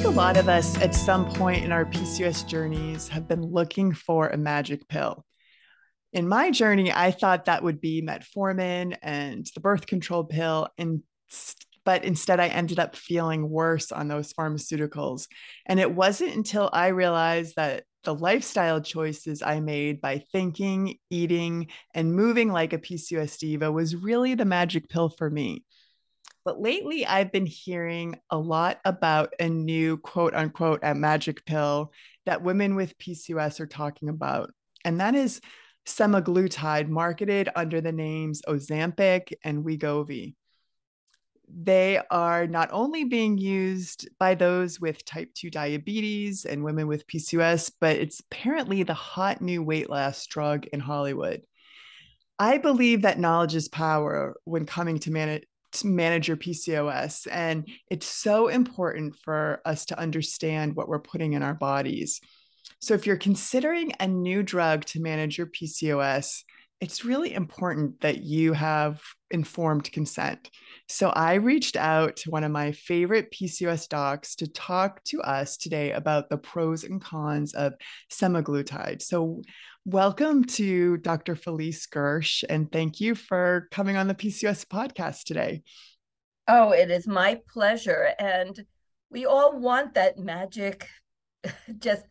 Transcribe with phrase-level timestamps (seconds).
[0.00, 3.92] Think a lot of us at some point in our PCOS journeys have been looking
[3.92, 5.26] for a magic pill.
[6.14, 10.68] In my journey, I thought that would be metformin and the birth control pill.
[10.78, 11.02] And
[11.84, 15.26] but instead I ended up feeling worse on those pharmaceuticals.
[15.66, 21.66] And it wasn't until I realized that the lifestyle choices I made by thinking, eating,
[21.94, 25.62] and moving like a PCOS diva was really the magic pill for me.
[26.44, 31.92] But lately, I've been hearing a lot about a new quote unquote a magic pill
[32.26, 34.52] that women with PCOS are talking about.
[34.84, 35.40] And that is
[35.86, 40.34] semaglutide, marketed under the names Ozempic and Wegovy.
[41.52, 47.06] They are not only being used by those with type 2 diabetes and women with
[47.08, 51.42] PCOS, but it's apparently the hot new weight loss drug in Hollywood.
[52.38, 55.44] I believe that knowledge is power when coming to manage
[55.84, 57.26] manage your PCOS.
[57.30, 62.20] And it's so important for us to understand what we're putting in our bodies.
[62.80, 66.42] So, if you're considering a new drug to manage your PCOS,
[66.80, 70.50] it's really important that you have informed consent.
[70.88, 75.56] So, I reached out to one of my favorite PCOS docs to talk to us
[75.56, 77.74] today about the pros and cons of
[78.10, 79.02] semaglutide.
[79.02, 79.42] So,
[79.86, 81.34] Welcome to Dr.
[81.34, 85.62] Felice Gersh, and thank you for coming on the PCOS podcast today.
[86.46, 88.10] Oh, it is my pleasure.
[88.18, 88.66] And
[89.10, 90.86] we all want that magic,
[91.78, 92.04] just,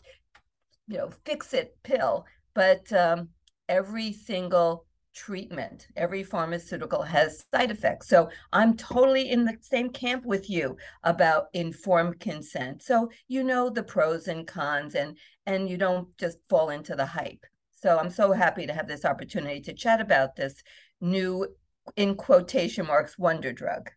[0.87, 2.25] you know, fix it pill.
[2.55, 3.29] But um,
[3.69, 4.85] every single
[5.15, 8.07] treatment, every pharmaceutical has side effects.
[8.07, 12.83] So I'm totally in the same camp with you about informed consent.
[12.83, 17.05] So you know the pros and cons and and you don't just fall into the
[17.05, 17.45] hype.
[17.73, 20.61] So I'm so happy to have this opportunity to chat about this
[21.01, 21.47] new,
[21.95, 23.89] in quotation marks, wonder drug.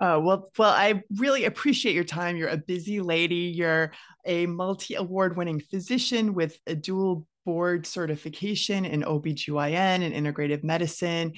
[0.00, 2.36] Uh, well, well, I really appreciate your time.
[2.36, 3.52] You're a busy lady.
[3.54, 3.92] You're
[4.26, 11.32] a multi award winning physician with a dual board certification in OBGYN and integrative medicine.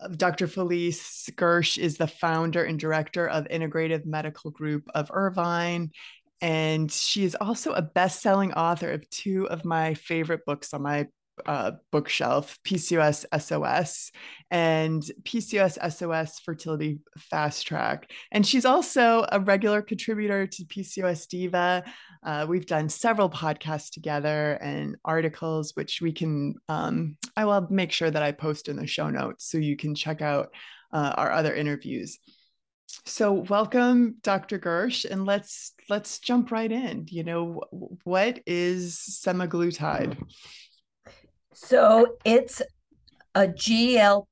[0.00, 0.46] Uh, Dr.
[0.46, 5.90] Felice Gersh is the founder and director of Integrative Medical Group of Irvine
[6.40, 11.06] and she is also a best-selling author of two of my favorite books on my
[11.46, 14.12] uh, bookshelf PCOS SOS
[14.50, 18.10] and PCOS SOS Fertility Fast Track.
[18.30, 21.84] And she's also a regular contributor to PCOS Diva.
[22.24, 27.92] Uh, we've done several podcasts together and articles, which we can, um, I will make
[27.92, 30.48] sure that I post in the show notes so you can check out
[30.92, 32.18] uh, our other interviews.
[33.06, 37.06] So welcome dr gersh and let's let's jump right in.
[37.10, 37.62] You know
[38.04, 40.16] what is semaglutide?
[41.52, 42.62] So it's
[43.34, 44.26] a glp-1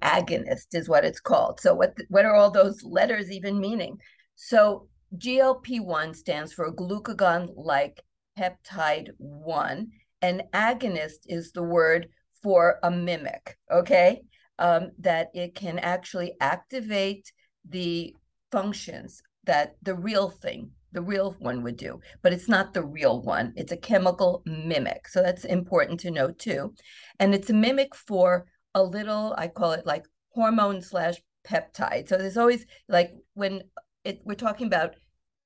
[0.00, 1.60] agonist is what it's called.
[1.60, 3.98] So what what are all those letters even meaning?
[4.34, 8.00] So glp-1 stands for glucagon like
[8.38, 9.88] peptide 1
[10.22, 12.08] and agonist is the word
[12.42, 14.22] for a mimic okay
[14.58, 17.32] um, that it can actually activate
[17.68, 18.14] the
[18.50, 23.22] functions that the real thing, the real one would do, but it's not the real
[23.22, 23.52] one.
[23.56, 25.08] It's a chemical mimic.
[25.08, 26.74] So that's important to know too.
[27.20, 31.16] And it's a mimic for a little, I call it like hormone slash
[31.46, 32.08] peptide.
[32.08, 33.62] So there's always like when
[34.04, 34.94] it, we're talking about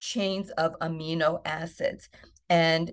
[0.01, 2.09] chains of amino acids,
[2.49, 2.93] and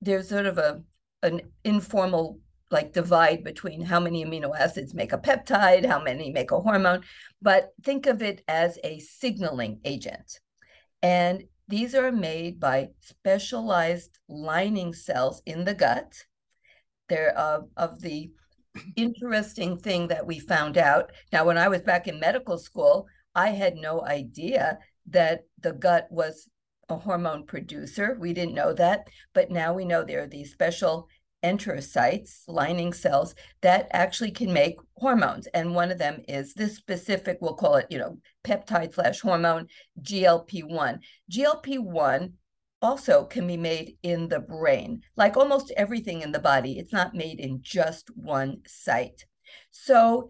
[0.00, 0.82] there's sort of a
[1.22, 6.50] an informal like divide between how many amino acids make a peptide, how many make
[6.50, 7.02] a hormone,
[7.40, 10.40] but think of it as a signaling agent.
[11.02, 16.24] And these are made by specialized lining cells in the gut.
[17.08, 18.30] They're uh, of the
[18.96, 21.12] interesting thing that we found out.
[21.32, 26.06] Now, when I was back in medical school, I had no idea that the gut
[26.10, 26.48] was
[26.88, 28.16] a hormone producer.
[28.18, 31.08] We didn't know that, but now we know there are these special
[31.44, 35.46] enterocytes, lining cells, that actually can make hormones.
[35.48, 39.68] And one of them is this specific, we'll call it, you know, peptide slash hormone,
[40.02, 40.98] GLP-1.
[41.30, 42.32] GLP-1
[42.82, 45.02] also can be made in the brain.
[45.16, 49.24] Like almost everything in the body, it's not made in just one site.
[49.70, 50.28] So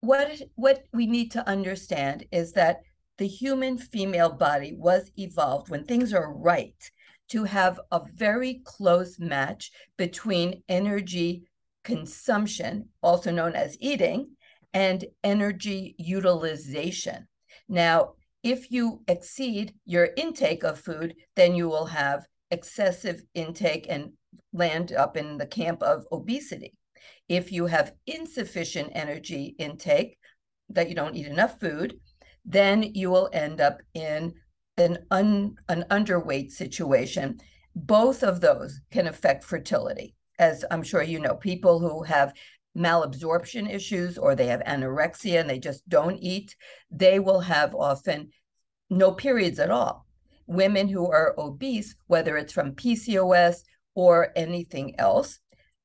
[0.00, 2.78] what what we need to understand is that
[3.18, 6.90] the human female body was evolved when things are right
[7.28, 11.42] to have a very close match between energy
[11.84, 14.30] consumption, also known as eating,
[14.72, 17.26] and energy utilization.
[17.68, 24.12] Now, if you exceed your intake of food, then you will have excessive intake and
[24.52, 26.74] land up in the camp of obesity.
[27.28, 30.18] If you have insufficient energy intake,
[30.70, 31.98] that you don't eat enough food,
[32.48, 34.32] then you will end up in
[34.78, 37.38] an, un, an underweight situation.
[37.74, 40.14] Both of those can affect fertility.
[40.38, 42.32] As I'm sure you know, people who have
[42.76, 46.56] malabsorption issues or they have anorexia and they just don't eat,
[46.90, 48.30] they will have often
[48.88, 50.06] no periods at all.
[50.46, 53.62] Women who are obese, whether it's from PCOS
[53.94, 55.38] or anything else,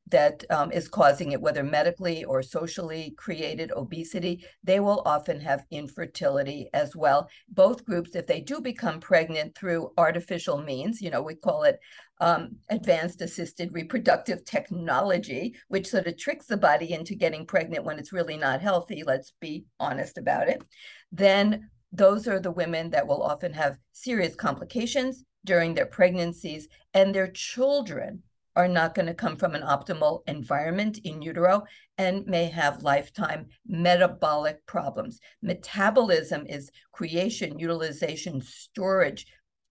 [0.07, 5.65] that um, is causing it, whether medically or socially created obesity, they will often have
[5.71, 7.29] infertility as well.
[7.50, 11.79] Both groups, if they do become pregnant through artificial means, you know, we call it
[12.19, 17.97] um, advanced assisted reproductive technology, which sort of tricks the body into getting pregnant when
[17.97, 19.03] it's really not healthy.
[19.05, 20.63] Let's be honest about it.
[21.11, 27.13] Then those are the women that will often have serious complications during their pregnancies, and
[27.13, 28.23] their children
[28.55, 31.63] are not going to come from an optimal environment in utero
[31.97, 35.19] and may have lifetime metabolic problems.
[35.41, 39.25] Metabolism is creation, utilization, storage,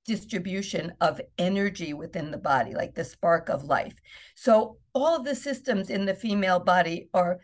[0.05, 3.95] distribution of energy within the body, like the spark of life.
[4.35, 7.39] So, all the systems in the female body are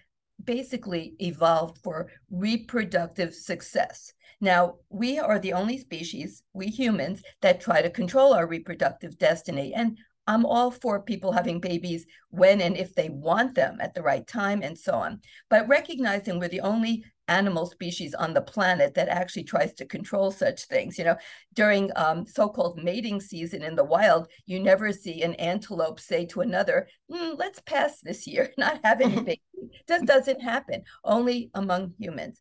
[0.44, 4.12] basically evolved for reproductive success.
[4.40, 9.74] Now, we are the only species, we humans, that try to control our reproductive destiny.
[9.74, 14.02] And I'm all for people having babies when and if they want them at the
[14.02, 15.22] right time and so on.
[15.48, 20.30] But recognizing we're the only animal species on the planet that actually tries to control
[20.30, 20.98] such things.
[20.98, 21.16] You know,
[21.54, 26.42] during um, so-called mating season in the wild, you never see an antelope say to
[26.42, 29.42] another, mm, "Let's pass this year, not have any baby."
[29.88, 30.82] Just doesn't happen.
[31.04, 32.40] Only among humans.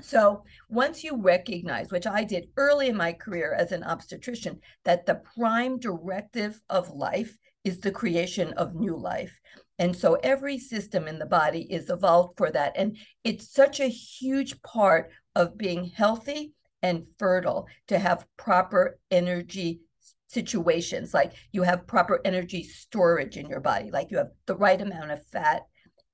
[0.00, 5.06] So once you recognize, which I did early in my career as an obstetrician, that
[5.06, 9.38] the prime directive of life is the creation of new life.
[9.78, 12.72] And so every system in the body is evolved for that.
[12.76, 19.80] And it's such a huge part of being healthy and fertile to have proper energy
[20.28, 24.80] situations like you have proper energy storage in your body like you have the right
[24.80, 25.62] amount of fat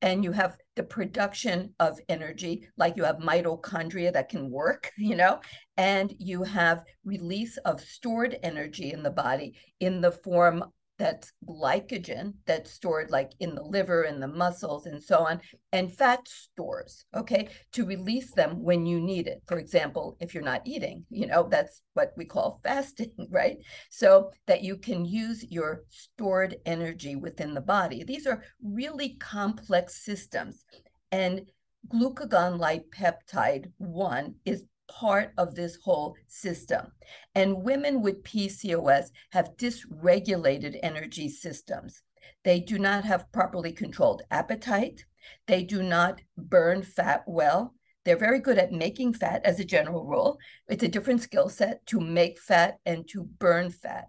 [0.07, 5.17] and you have the production of energy, like you have mitochondria that can work, you
[5.17, 5.41] know,
[5.77, 10.65] and you have release of stored energy in the body in the form
[10.99, 15.41] that's glycogen that's stored like in the liver and the muscles and so on,
[15.73, 19.43] and fat stores, okay, to release them when you need it.
[19.47, 23.59] For example, if you're not eating, you know, that's what we call fasting, right?
[23.91, 28.05] So that you can use your stored energy within the body.
[28.05, 30.65] These are really complex systems.
[31.13, 31.43] And
[31.89, 36.93] glucagon like peptide 1 is part of this whole system.
[37.35, 42.03] And women with PCOS have dysregulated energy systems.
[42.45, 45.05] They do not have properly controlled appetite.
[45.47, 47.75] They do not burn fat well.
[48.05, 50.39] They're very good at making fat as a general rule.
[50.69, 54.07] It's a different skill set to make fat and to burn fat.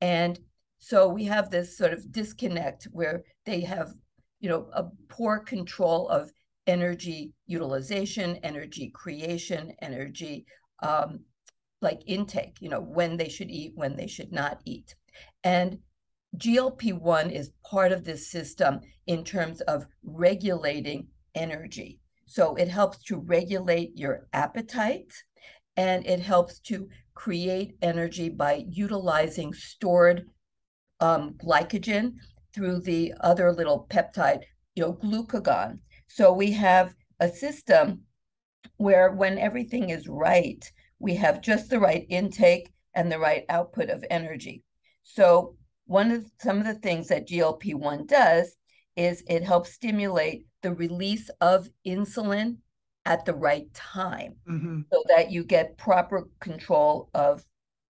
[0.00, 0.38] And
[0.78, 3.92] so we have this sort of disconnect where they have,
[4.40, 6.30] you know, a poor control of
[6.66, 10.46] energy utilization, energy creation, energy
[10.82, 11.20] um,
[11.80, 14.94] like intake, you know, when they should eat, when they should not eat.
[15.42, 15.78] And
[16.36, 22.00] GLP 1 is part of this system in terms of regulating energy.
[22.26, 25.12] So it helps to regulate your appetite
[25.76, 30.26] and it helps to create energy by utilizing stored
[31.00, 32.14] um, glycogen
[32.54, 34.42] through the other little peptide
[34.74, 35.78] you know, glucagon.
[36.08, 38.02] So we have a system
[38.76, 43.90] where when everything is right, we have just the right intake and the right output
[43.90, 44.62] of energy.
[45.02, 45.56] So
[45.86, 48.56] one of some of the things that GLP-1 does
[48.96, 52.56] is it helps stimulate the release of insulin
[53.04, 54.80] at the right time mm-hmm.
[54.90, 57.44] so that you get proper control of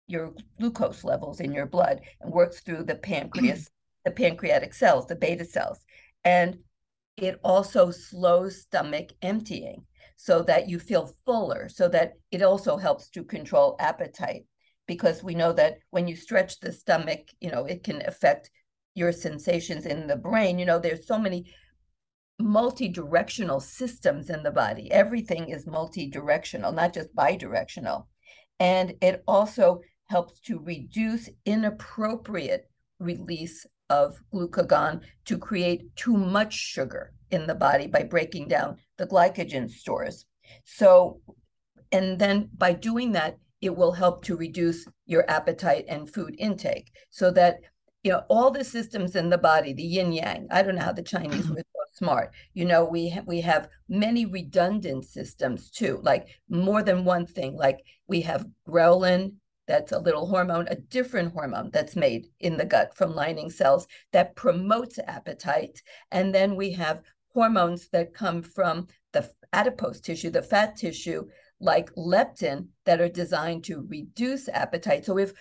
[0.06, 3.70] your glucose levels in your blood and works through the pancreas,
[4.04, 5.78] the pancreatic cells, the beta cells.
[6.24, 6.58] And
[7.16, 9.84] it also slows stomach emptying
[10.16, 14.44] so that you feel fuller, so that it also helps to control appetite.
[14.86, 18.50] Because we know that when you stretch the stomach, you know, it can affect
[18.94, 20.58] your sensations in the brain.
[20.58, 21.52] You know, there's so many
[22.38, 24.90] multi-directional systems in the body.
[24.90, 28.06] Everything is multi-directional, not just bidirectional.
[28.60, 32.68] And it also helps to reduce inappropriate
[32.98, 39.06] release of glucagon to create too much sugar in the body by breaking down the
[39.06, 40.26] glycogen stores.
[40.64, 41.20] So,
[41.92, 46.92] and then by doing that, it will help to reduce your appetite and food intake
[47.10, 47.60] so that
[48.02, 50.92] you know all the systems in the body the yin yang i don't know how
[50.92, 55.98] the chinese were so smart you know we ha- we have many redundant systems too
[56.02, 59.32] like more than one thing like we have ghrelin
[59.66, 63.86] that's a little hormone a different hormone that's made in the gut from lining cells
[64.12, 67.02] that promotes appetite and then we have
[67.32, 71.24] hormones that come from the adipose tissue the fat tissue
[71.60, 75.34] like leptin that are designed to reduce appetite so we have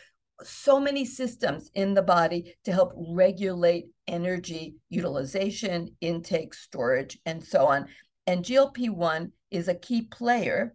[0.44, 7.65] so many systems in the body to help regulate energy utilization, intake, storage, and so
[7.65, 7.88] on.
[8.27, 10.74] And GLP 1 is a key player.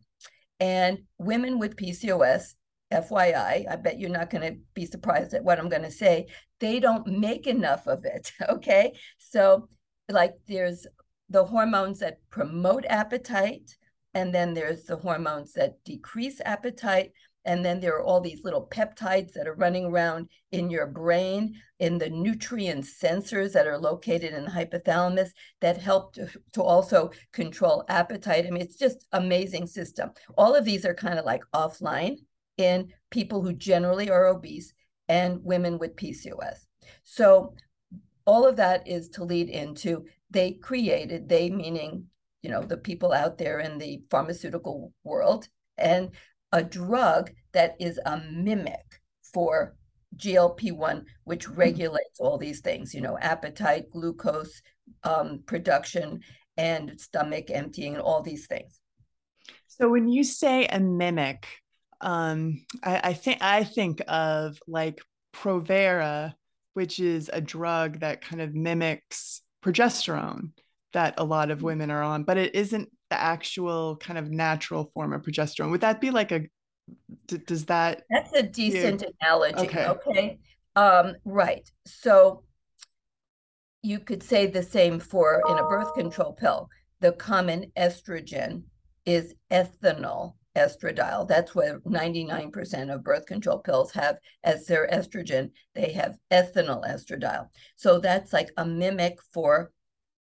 [0.61, 2.55] And women with PCOS,
[2.93, 6.27] FYI, I bet you're not going to be surprised at what I'm going to say,
[6.61, 8.33] they don't make enough of it.
[8.49, 8.95] Okay.
[9.19, 9.69] So,
[10.09, 10.87] like, there's
[11.29, 13.77] the hormones that promote appetite,
[14.15, 17.13] and then there's the hormones that decrease appetite.
[17.45, 21.55] And then there are all these little peptides that are running around in your brain,
[21.79, 25.31] in the nutrient sensors that are located in the hypothalamus
[25.61, 28.47] that help to, to also control appetite.
[28.47, 30.11] I mean, it's just amazing system.
[30.37, 32.17] All of these are kind of like offline
[32.59, 34.75] in people who generally are obese
[35.09, 36.67] and women with PCOS.
[37.05, 37.55] So
[38.27, 42.05] all of that is to lead into they created, they meaning,
[42.43, 45.49] you know, the people out there in the pharmaceutical world
[45.79, 46.11] and
[46.53, 49.01] a drug that is a mimic
[49.33, 49.77] for
[50.17, 51.59] GLP-1, which mm-hmm.
[51.59, 54.63] regulates all these things, you know, appetite, glucose
[55.05, 56.21] um, production,
[56.57, 58.81] and stomach emptying, and all these things.
[59.67, 61.47] So when you say a mimic,
[62.01, 65.01] um, I, I think I think of like
[65.35, 66.35] Provera,
[66.75, 70.53] which is a drug that kind of mimics progesterone
[70.93, 71.67] that a lot of mm-hmm.
[71.67, 75.71] women are on, but it isn't the actual kind of natural form of progesterone.
[75.71, 76.43] Would that be like a
[77.27, 79.09] D- does that that's a decent you...
[79.21, 80.39] analogy okay, okay?
[80.77, 82.45] Um, right so
[83.83, 86.69] you could say the same for in a birth control pill
[87.01, 88.63] the common estrogen
[89.05, 95.93] is ethinyl estradiol that's what 99% of birth control pills have as their estrogen they
[95.93, 97.47] have ethinyl estradiol
[97.77, 99.71] so that's like a mimic for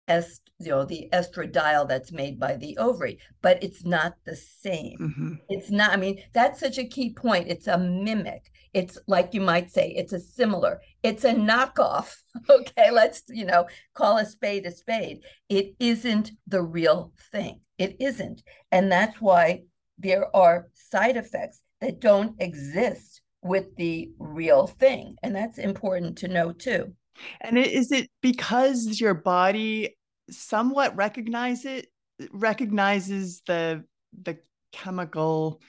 [0.09, 4.99] est, you know, the estradiol that's made by the ovary, but it's not the same.
[4.99, 5.33] Mm-hmm.
[5.49, 7.49] It's not, I mean, that's such a key point.
[7.49, 8.51] It's a mimic.
[8.73, 12.15] It's like you might say, it's a similar, it's a knockoff.
[12.49, 15.21] Okay, let's, you know, call a spade a spade.
[15.51, 17.61] It isn't the real thing.
[17.77, 18.43] It isn't.
[18.71, 19.65] And that's why
[20.03, 25.17] there are side effects that don't exist with the real thing.
[25.23, 26.95] And that's important to know too.
[27.41, 29.97] And is it because your body
[30.31, 31.89] somewhat recognize it
[32.33, 33.85] recognizes the
[34.23, 34.39] the
[34.73, 35.61] chemical,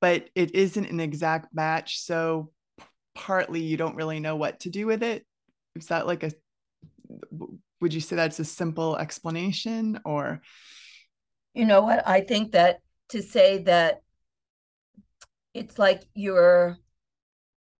[0.00, 2.00] but it isn't an exact match.
[2.00, 2.50] So
[3.14, 5.24] partly you don't really know what to do with it.
[5.76, 6.32] Is that like a
[7.80, 10.40] would you say that's a simple explanation or
[11.54, 12.80] you know what i think that
[13.10, 14.02] to say that
[15.54, 16.78] it's like you're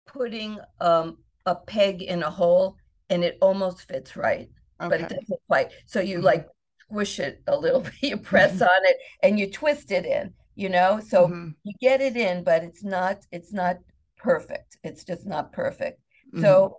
[0.07, 2.77] putting um, a peg in a hole
[3.09, 4.49] and it almost fits right,
[4.81, 4.89] okay.
[4.89, 5.71] but it doesn't quite.
[5.87, 6.27] So you mm-hmm.
[6.27, 6.47] like
[6.81, 8.65] squish it a little bit, you press mm-hmm.
[8.65, 11.01] on it and you twist it in, you know?
[11.07, 11.51] So mm-hmm.
[11.65, 13.79] you get it in, but it's not, it's not
[14.17, 14.79] perfect.
[14.83, 16.01] It's just not perfect.
[16.33, 16.43] Mm-hmm.
[16.43, 16.79] So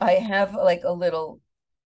[0.00, 1.40] I have like a little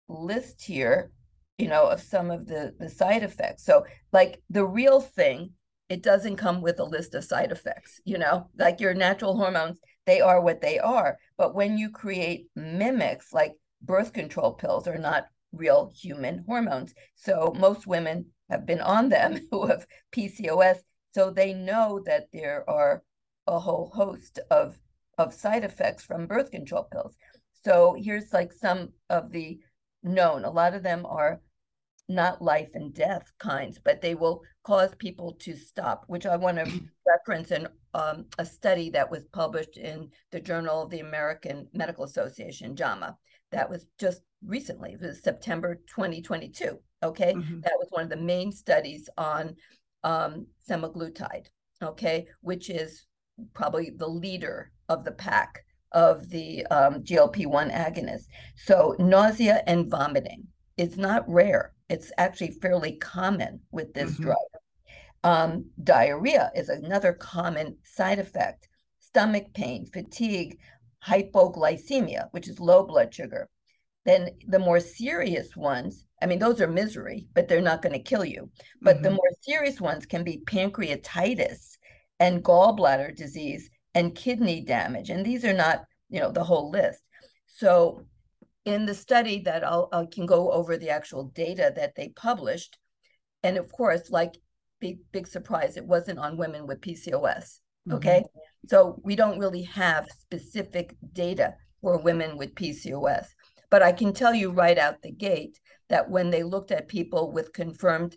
[0.09, 1.11] list here,
[1.59, 3.65] you know, of some of the the side effects.
[3.65, 5.53] So like the real thing,
[5.89, 9.79] it doesn't come with a list of side effects, you know, like your natural hormones,
[10.07, 11.19] they are what they are.
[11.37, 16.95] But when you create mimics, like birth control pills are not real human hormones.
[17.15, 20.79] So most women have been on them who have PCOS,
[21.13, 23.03] so they know that there are
[23.47, 24.79] a whole host of
[25.17, 27.15] of side effects from birth control pills.
[27.65, 29.61] So here's like some of the
[30.03, 30.45] known.
[30.45, 31.41] A lot of them are
[32.09, 36.59] not life and death kinds, but they will cause people to stop, which I want
[36.59, 41.69] to reference in um, a study that was published in the Journal of the American
[41.73, 43.17] Medical Association, JAMA.
[43.53, 46.79] That was just recently, it was September 2022.
[47.03, 47.35] Okay.
[47.35, 47.61] Mm-hmm.
[47.61, 49.57] That was one of the main studies on
[50.03, 51.47] um, semaglutide,
[51.83, 53.07] okay, which is
[53.53, 58.25] probably the leader of the pack of the um, GLP 1 agonist.
[58.57, 64.25] So, nausea and vomiting is not rare, it's actually fairly common with this mm-hmm.
[64.25, 64.37] drug.
[65.23, 68.69] Um, diarrhea is another common side effect,
[69.01, 70.59] stomach pain, fatigue,
[71.07, 73.49] hypoglycemia, which is low blood sugar.
[74.05, 77.99] Then the more serious ones, I mean, those are misery, but they're not going to
[77.99, 78.51] kill you.
[78.83, 79.05] But mm-hmm.
[79.05, 81.79] the more serious ones can be pancreatitis
[82.21, 85.11] and gallbladder disease and kidney damage.
[85.11, 87.01] And these are not, you know, the whole list.
[87.47, 88.03] So
[88.65, 92.79] in the study that I'll, I can go over the actual data that they published.
[93.43, 94.39] And of course, like
[94.81, 97.61] big, big surprise, it wasn't on women with PCOS.
[97.91, 98.21] Okay.
[98.21, 98.69] Mm-hmm.
[98.69, 103.27] So we don't really have specific data for women with PCOS.
[103.71, 105.59] But I can tell you right out the gate
[105.91, 108.17] that when they looked at people with confirmed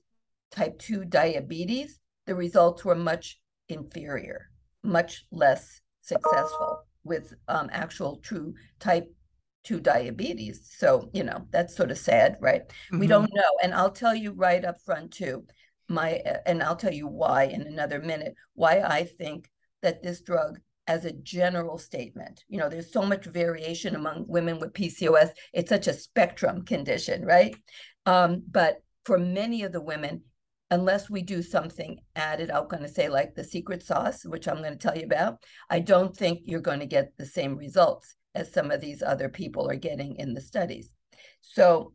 [0.51, 4.49] type 2 diabetes, the results were much inferior
[4.87, 9.13] much less successful with um, actual true type
[9.67, 10.61] 2 diabetes.
[10.77, 12.67] So, you know, that's sort of sad, right?
[12.67, 12.99] Mm-hmm.
[12.99, 13.51] We don't know.
[13.61, 15.45] And I'll tell you right up front, too,
[15.89, 19.49] my, and I'll tell you why in another minute, why I think
[19.81, 22.45] that this drug as a general statement.
[22.47, 25.31] You know, there's so much variation among women with PCOS.
[25.53, 27.53] It's such a spectrum condition, right?
[28.05, 30.21] Um, but for many of the women,
[30.71, 34.61] unless we do something added, I'm going to say like the secret sauce, which I'm
[34.61, 38.15] going to tell you about, I don't think you're going to get the same results
[38.35, 40.89] as some of these other people are getting in the studies.
[41.41, 41.93] So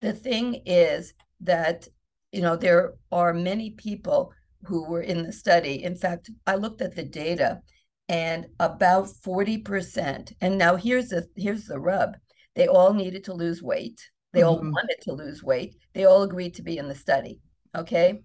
[0.00, 1.88] the thing is that,
[2.32, 4.32] you know, there are many people
[4.64, 5.82] who were in the study.
[5.82, 7.60] In fact, I looked at the data
[8.08, 12.16] and about 40%, and now here's the here's the rub.
[12.54, 14.00] They all needed to lose weight.
[14.32, 14.48] They mm-hmm.
[14.48, 15.74] all wanted to lose weight.
[15.94, 17.40] They all agreed to be in the study
[17.74, 18.20] okay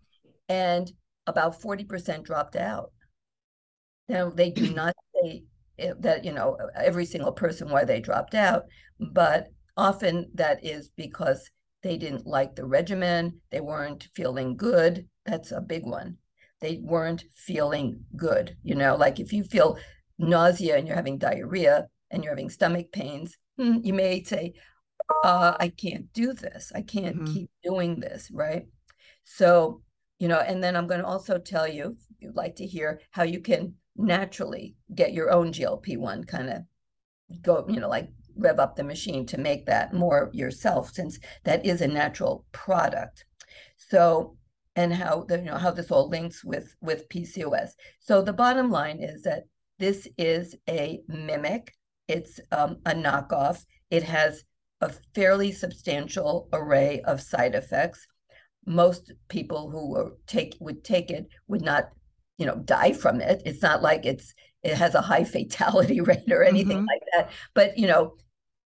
[0.48, 0.92] and
[1.28, 2.92] about 40% dropped out
[4.08, 5.44] now they do not say
[6.00, 8.64] that you know every single person why they dropped out
[9.00, 11.50] but often that is because
[11.84, 16.18] they didn't like the regimen they weren't feeling good that's a big one.
[16.60, 19.78] They weren't feeling good you know like if you feel
[20.18, 24.54] nausea and you're having diarrhea and you're having stomach pains hmm, you may say
[25.24, 26.72] uh, i can't do this.
[26.76, 27.34] I can't mm-hmm.
[27.34, 28.66] keep doing this right?
[29.24, 29.82] So,
[30.18, 33.00] you know, and then I'm going to also tell you, if you'd like to hear,
[33.12, 36.62] how you can naturally get your own GLP 1 kind of
[37.42, 41.66] go, you know, like rev up the machine to make that more yourself, since that
[41.66, 43.26] is a natural product.
[43.78, 44.38] So,
[44.76, 47.72] and how the, you know how this all links with with PCOS.
[48.00, 49.44] So the bottom line is that
[49.78, 51.74] this is a mimic.
[52.08, 53.66] It's um, a knockoff.
[53.90, 54.44] It has
[54.82, 58.08] a fairly substantial array of side effects
[58.66, 61.90] most people who take would take it would not
[62.40, 66.32] you know die from it it's not like it's it has a high fatality rate
[66.32, 66.88] or anything mm-hmm.
[66.88, 68.16] like that but you know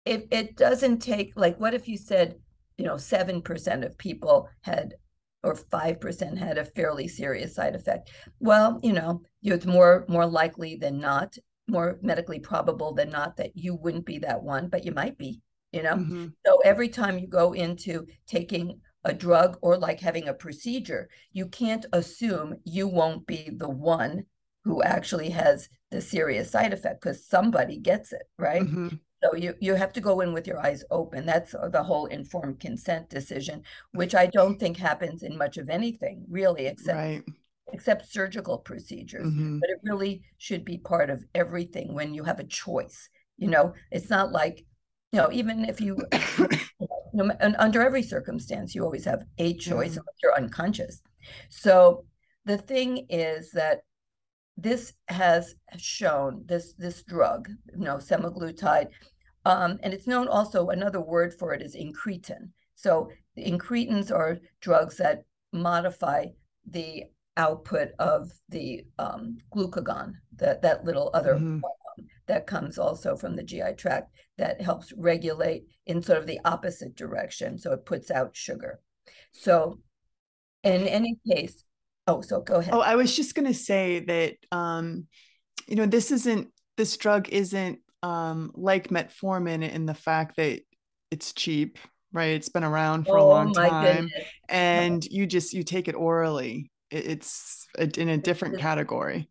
[0.07, 2.37] it, it doesn't take like what if you said
[2.79, 4.95] you know 7% of people had
[5.43, 10.77] or 5% had a fairly serious side effect well you know it's more more likely
[10.77, 11.37] than not
[11.69, 15.41] more medically probable than not that you wouldn't be that one but you might be
[15.73, 16.27] you know mm-hmm.
[16.45, 21.47] so every time you go into taking a drug or like having a procedure, you
[21.47, 24.27] can't assume you won't be the one
[24.65, 28.63] who actually has the serious side effect because somebody gets it, right?
[28.63, 28.89] Mm-hmm.
[29.23, 31.25] So you you have to go in with your eyes open.
[31.25, 36.25] That's the whole informed consent decision, which I don't think happens in much of anything
[36.29, 37.23] really, except right.
[37.73, 39.27] except surgical procedures.
[39.27, 39.61] Mm-hmm.
[39.61, 43.09] But it really should be part of everything when you have a choice.
[43.39, 44.67] You know, it's not like
[45.13, 45.97] you know even if you
[47.17, 50.01] no, and under every circumstance, you always have a choice mm-hmm.
[50.01, 51.01] unless you're unconscious.
[51.49, 52.05] So
[52.45, 53.81] the thing is that
[54.59, 58.89] this has shown this this drug, you know, semaglutide,
[59.47, 62.51] um, and it's known also another word for it is incretin.
[62.75, 66.27] So incretins are drugs that modify
[66.69, 67.05] the
[67.39, 71.61] output of the um, glucagon, that that little other mm-hmm.
[72.27, 76.95] That comes also from the GI tract that helps regulate in sort of the opposite
[76.97, 77.59] direction.
[77.59, 78.81] So it puts out sugar.
[79.33, 79.79] So
[80.63, 81.63] in any case,
[82.07, 82.75] oh, so go ahead.
[82.75, 85.07] Oh, I was just going to say that, um,
[85.67, 90.61] you know, this isn't, this drug isn't um, like metformin in the fact that
[91.11, 91.79] it's cheap,
[92.13, 92.31] right?
[92.31, 94.11] It's been around for oh, a long time
[94.49, 96.71] and you just, you take it orally.
[96.91, 99.29] It's in a different category.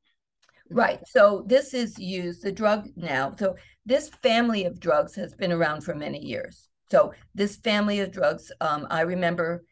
[0.70, 1.00] Right.
[1.08, 3.36] So this is used, the drug now.
[3.38, 6.70] So this family of drugs has been around for many years.
[6.92, 9.64] So this family of drugs, um, I remember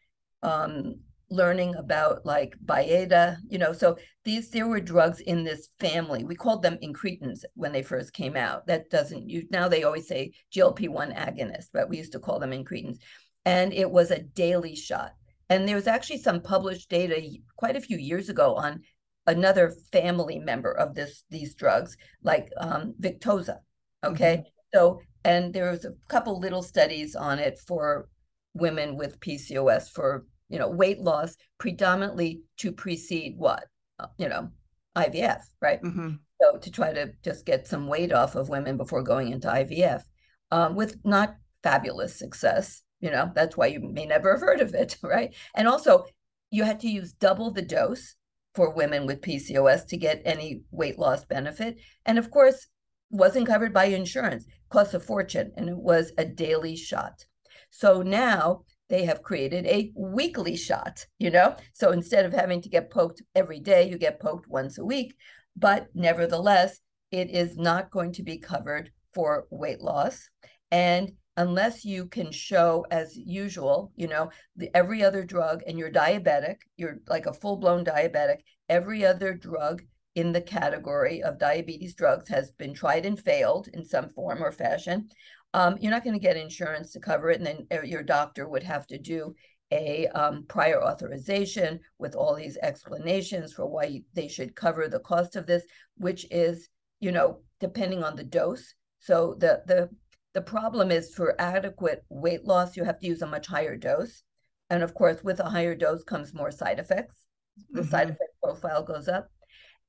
[0.42, 0.96] um,
[1.30, 6.24] learning about like Byetta, you know, so these there were drugs in this family.
[6.24, 8.66] We called them incretins when they first came out.
[8.66, 12.52] That doesn't you now they always say GLP-1 agonist, but we used to call them
[12.52, 12.98] incretins.
[13.44, 15.12] And it was a daily shot.
[15.50, 17.20] And there was actually some published data
[17.56, 18.80] quite a few years ago on
[19.26, 23.58] another family member of this these drugs, like um, Victoza.
[24.04, 24.78] Okay, mm-hmm.
[24.78, 28.08] so and there was a couple little studies on it for
[28.54, 33.64] women with PCOS for you know weight loss, predominantly to precede what
[33.98, 34.50] uh, you know
[34.96, 35.82] IVF, right?
[35.82, 36.10] Mm-hmm.
[36.40, 40.02] So to try to just get some weight off of women before going into IVF,
[40.50, 42.82] um, with not fabulous success.
[43.00, 45.34] You know that's why you may never have heard of it, right?
[45.54, 46.06] And also
[46.50, 48.14] you had to use double the dose
[48.54, 51.78] for women with PCOS to get any weight loss benefit.
[52.06, 52.66] And of course,
[53.10, 57.24] wasn't covered by insurance, cost a fortune, and it was a daily shot.
[57.70, 61.56] So now they have created a weekly shot, you know?
[61.72, 65.14] So instead of having to get poked every day, you get poked once a week.
[65.56, 70.28] But nevertheless, it is not going to be covered for weight loss.
[70.70, 75.90] And unless you can show as usual you know the, every other drug and you're
[75.90, 79.82] diabetic you're like a full-blown diabetic every other drug
[80.14, 84.52] in the category of diabetes drugs has been tried and failed in some form or
[84.52, 85.08] fashion
[85.54, 88.48] um, you're not going to get insurance to cover it and then uh, your doctor
[88.48, 89.34] would have to do
[89.72, 95.36] a um, prior authorization with all these explanations for why they should cover the cost
[95.36, 95.64] of this
[95.96, 96.68] which is
[97.00, 98.74] you know depending on the dose.
[99.00, 99.88] So the the
[100.34, 104.22] the problem is for adequate weight loss, you have to use a much higher dose.
[104.68, 107.24] And of course, with a higher dose comes more side effects.
[107.70, 107.90] The mm-hmm.
[107.90, 109.28] side effect profile goes up.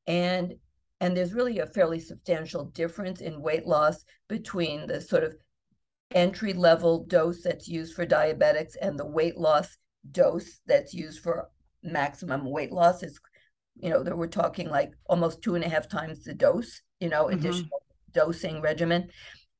[0.05, 0.53] And
[1.01, 5.35] and there's really a fairly substantial difference in weight loss between the sort of
[6.13, 9.77] entry level dose that's used for diabetics and the weight loss
[10.11, 11.49] dose that's used for
[11.83, 13.19] maximum weight loss is
[13.75, 17.09] you know that we're talking like almost two and a half times the dose you
[17.09, 17.39] know mm-hmm.
[17.39, 17.81] additional
[18.13, 19.09] dosing regimen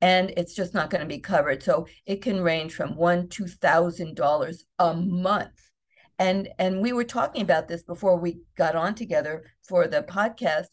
[0.06, 1.63] and it's just not going to be covered.
[1.63, 5.72] So it can range from one to thousand dollars a month.
[6.20, 10.68] And and we were talking about this before we got on together for the podcast.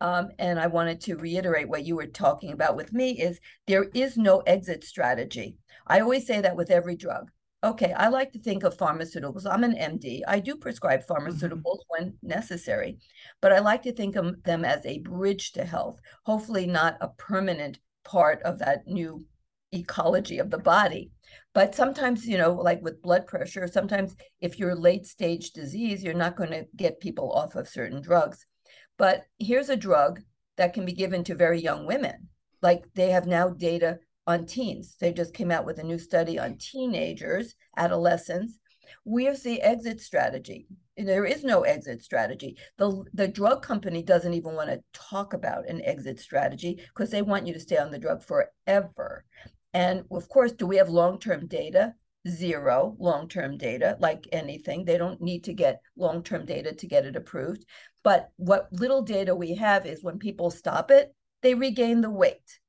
[0.00, 3.84] Um, and I wanted to reiterate what you were talking about with me is there
[3.92, 5.58] is no exit strategy.
[5.86, 7.30] I always say that with every drug.
[7.62, 9.44] Okay, I like to think of pharmaceuticals.
[9.44, 10.22] I'm an MD.
[10.26, 11.12] I do prescribe mm-hmm.
[11.12, 12.96] pharmaceuticals when necessary,
[13.42, 17.08] but I like to think of them as a bridge to health, hopefully not a
[17.08, 19.24] permanent part of that new
[19.72, 21.10] ecology of the body.
[21.54, 26.14] But sometimes, you know, like with blood pressure, sometimes if you're late stage disease, you're
[26.14, 28.46] not going to get people off of certain drugs.
[28.98, 30.20] But here's a drug
[30.56, 32.28] that can be given to very young women.
[32.62, 34.96] Like they have now data on teens.
[35.00, 38.58] They just came out with a new study on teenagers, adolescents.
[39.04, 40.66] Where's the exit strategy?
[41.06, 42.56] there is no exit strategy.
[42.78, 47.22] The the drug company doesn't even want to talk about an exit strategy because they
[47.22, 49.24] want you to stay on the drug forever.
[49.72, 51.94] And of course, do we have long-term data?
[52.28, 54.84] Zero long-term data, like anything.
[54.84, 57.64] They don't need to get long-term data to get it approved.
[58.02, 62.60] But what little data we have is when people stop it, they regain the weight.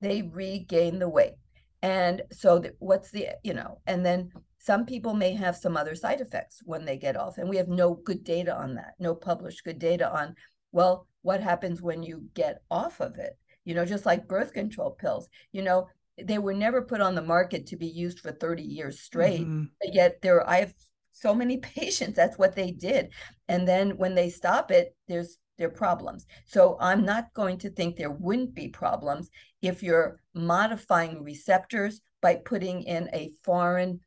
[0.00, 1.34] They regain the weight.
[1.82, 5.94] And so the, what's the, you know, and then some people may have some other
[5.94, 9.14] side effects when they get off, and we have no good data on that, no
[9.14, 10.34] published good data on,
[10.70, 13.38] well, what happens when you get off of it?
[13.64, 15.88] You know, just like birth control pills, you know,
[16.22, 19.40] they were never put on the market to be used for 30 years straight.
[19.40, 19.64] Mm-hmm.
[19.80, 20.74] But yet there I have
[21.12, 23.14] so many patients, that's what they did.
[23.48, 26.26] And then when they stop it, there's there are problems.
[26.46, 32.36] So I'm not going to think there wouldn't be problems if you're modifying receptors by
[32.36, 34.00] putting in a foreign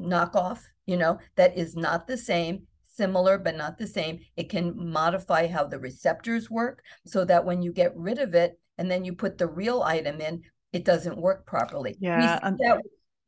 [0.00, 4.20] knockoff, you know, that is not the same, similar but not the same.
[4.36, 8.58] It can modify how the receptors work so that when you get rid of it
[8.78, 11.96] and then you put the real item in, it doesn't work properly.
[12.00, 12.38] Yeah.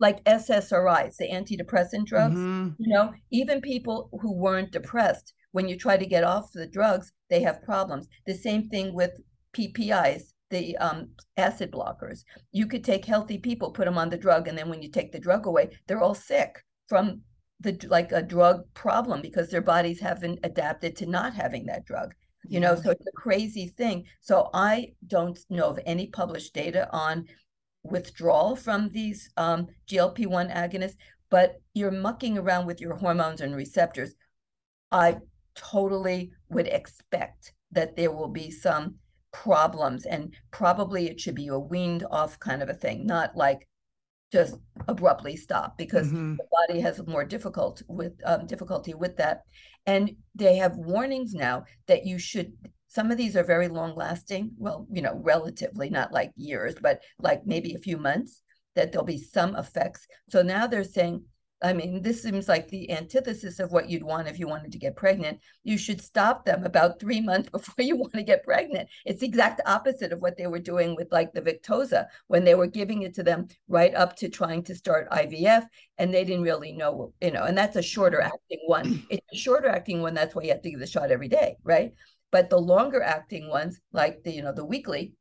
[0.00, 2.70] like SSRIs, the antidepressant drugs, mm-hmm.
[2.78, 7.12] you know, even people who weren't depressed, when you try to get off the drugs,
[7.30, 8.08] they have problems.
[8.26, 9.12] The same thing with
[9.56, 12.24] PPIs, the um, acid blockers.
[12.52, 15.10] You could take healthy people, put them on the drug, and then when you take
[15.10, 17.22] the drug away, they're all sick from
[17.60, 22.14] the like a drug problem because their bodies haven't adapted to not having that drug.
[22.44, 24.04] You know, so it's a crazy thing.
[24.20, 27.26] So I don't know of any published data on
[27.84, 30.96] withdrawal from these um, GLP 1 agonists,
[31.30, 34.14] but you're mucking around with your hormones and receptors.
[34.90, 35.18] I
[35.54, 38.96] totally would expect that there will be some
[39.32, 43.66] problems and probably it should be a weaned off kind of a thing not like
[44.30, 44.56] just
[44.88, 46.36] abruptly stop because mm-hmm.
[46.36, 49.42] the body has more difficult with um, difficulty with that
[49.86, 52.52] and they have warnings now that you should
[52.88, 57.00] some of these are very long lasting well you know relatively not like years but
[57.18, 58.42] like maybe a few months
[58.74, 61.22] that there'll be some effects so now they're saying
[61.62, 64.78] I mean, this seems like the antithesis of what you'd want if you wanted to
[64.78, 65.38] get pregnant.
[65.62, 68.88] You should stop them about three months before you want to get pregnant.
[69.06, 72.56] It's the exact opposite of what they were doing with like the Victoza when they
[72.56, 75.66] were giving it to them right up to trying to start IVF,
[75.98, 77.44] and they didn't really know, you know.
[77.44, 78.32] And that's a shorter mm-hmm.
[78.34, 79.06] acting one.
[79.10, 80.14] It's a shorter acting one.
[80.14, 81.92] That's why you have to give the shot every day, right?
[82.32, 85.12] But the longer acting ones, like the you know the weekly,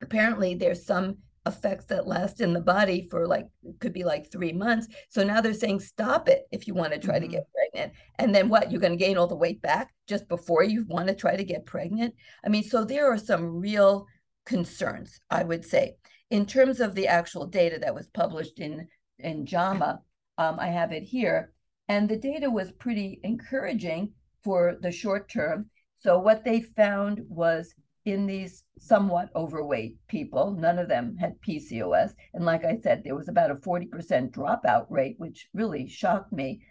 [0.00, 3.46] apparently there's some effects that last in the body for like
[3.80, 4.86] could be like three months.
[5.08, 7.24] So now they're saying stop it if you want to try mm-hmm.
[7.24, 7.92] to get pregnant.
[8.18, 8.70] And then what?
[8.70, 11.44] You're going to gain all the weight back just before you want to try to
[11.44, 12.14] get pregnant.
[12.44, 14.06] I mean, so there are some real
[14.46, 15.96] concerns, I would say.
[16.30, 18.86] In terms of the actual data that was published in
[19.18, 20.00] in JAMA,
[20.38, 21.52] um, I have it here,
[21.88, 25.70] and the data was pretty encouraging for the short term.
[26.00, 27.74] So what they found was
[28.04, 30.56] in these somewhat overweight people.
[30.58, 32.12] None of them had PCOS.
[32.34, 36.62] And like I said, there was about a 40% dropout rate, which really shocked me.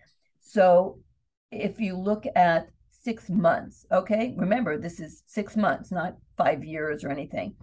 [0.42, 1.00] So
[1.52, 7.04] if you look at six months, okay, remember this is six months, not five years
[7.04, 7.56] or anything,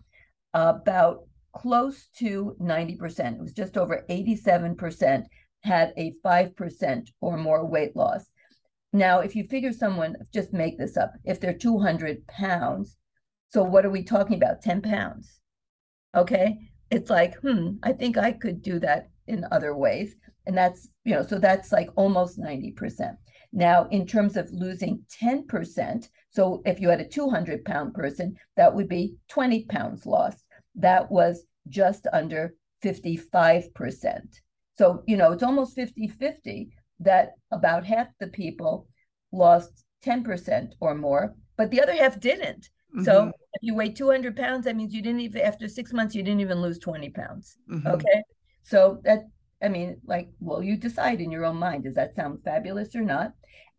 [0.54, 5.24] about close to 90%, it was just over 87%,
[5.62, 8.24] had a 5% or more weight loss.
[8.92, 12.96] Now, if you figure someone, just make this up, if they're 200 pounds,
[13.50, 14.62] so what are we talking about?
[14.62, 15.40] 10 pounds.
[16.14, 16.58] Okay.
[16.90, 20.14] It's like, hmm, I think I could do that in other ways.
[20.46, 23.16] And that's, you know, so that's like almost 90%.
[23.52, 28.74] Now, in terms of losing 10%, so if you had a 200 pound person, that
[28.74, 30.44] would be 20 pounds lost.
[30.74, 34.22] That was just under 55%.
[34.76, 38.86] So, you know, it's almost 50 50 that about half the people
[39.32, 42.68] lost 10% or more, but the other half didn't.
[42.94, 43.04] Mm-hmm.
[43.04, 46.22] So if you weigh 200 pounds, that means you didn't even, after six months, you
[46.22, 47.56] didn't even lose 20 pounds.
[47.70, 47.86] Mm-hmm.
[47.86, 48.22] Okay.
[48.62, 49.28] So that,
[49.62, 53.02] I mean, like, well, you decide in your own mind, does that sound fabulous or
[53.02, 53.32] not?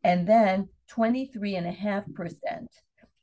[0.04, 2.68] And then 23.5%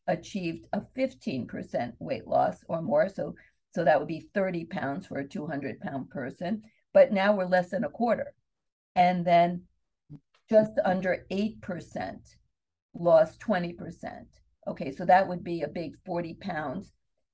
[0.09, 3.09] achieved a 15% weight loss or more.
[3.09, 3.35] So,
[3.71, 6.63] so that would be 30 pounds for a 200 pound person.
[6.93, 8.33] But now we're less than a quarter.
[8.95, 9.63] And then
[10.49, 12.19] just under 8%
[12.95, 14.27] lost 20%.
[14.69, 16.93] Okay, so that would be a big 40 pounds.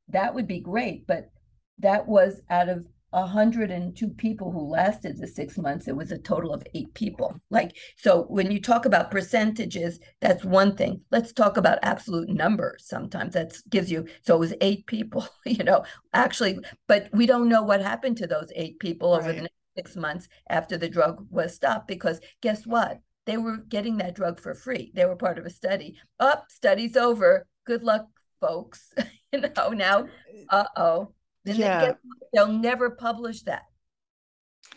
[0.08, 1.30] That would be great, but
[1.78, 5.86] that was out of 102 people who lasted the six months.
[5.86, 7.38] It was a total of eight people.
[7.50, 11.02] Like, so when you talk about percentages, that's one thing.
[11.10, 13.34] Let's talk about absolute numbers sometimes.
[13.34, 17.62] That gives you, so it was eight people, you know, actually, but we don't know
[17.62, 19.20] what happened to those eight people right.
[19.20, 23.00] over the next six months after the drug was stopped because guess what?
[23.26, 24.90] They were getting that drug for free.
[24.94, 25.98] They were part of a study.
[26.18, 27.46] Up, oh, study's over.
[27.64, 28.06] Good luck,
[28.40, 28.92] folks.
[29.32, 30.06] you know, now,
[30.48, 31.12] uh oh.
[31.44, 31.94] Yeah.
[32.32, 33.62] They will never publish that.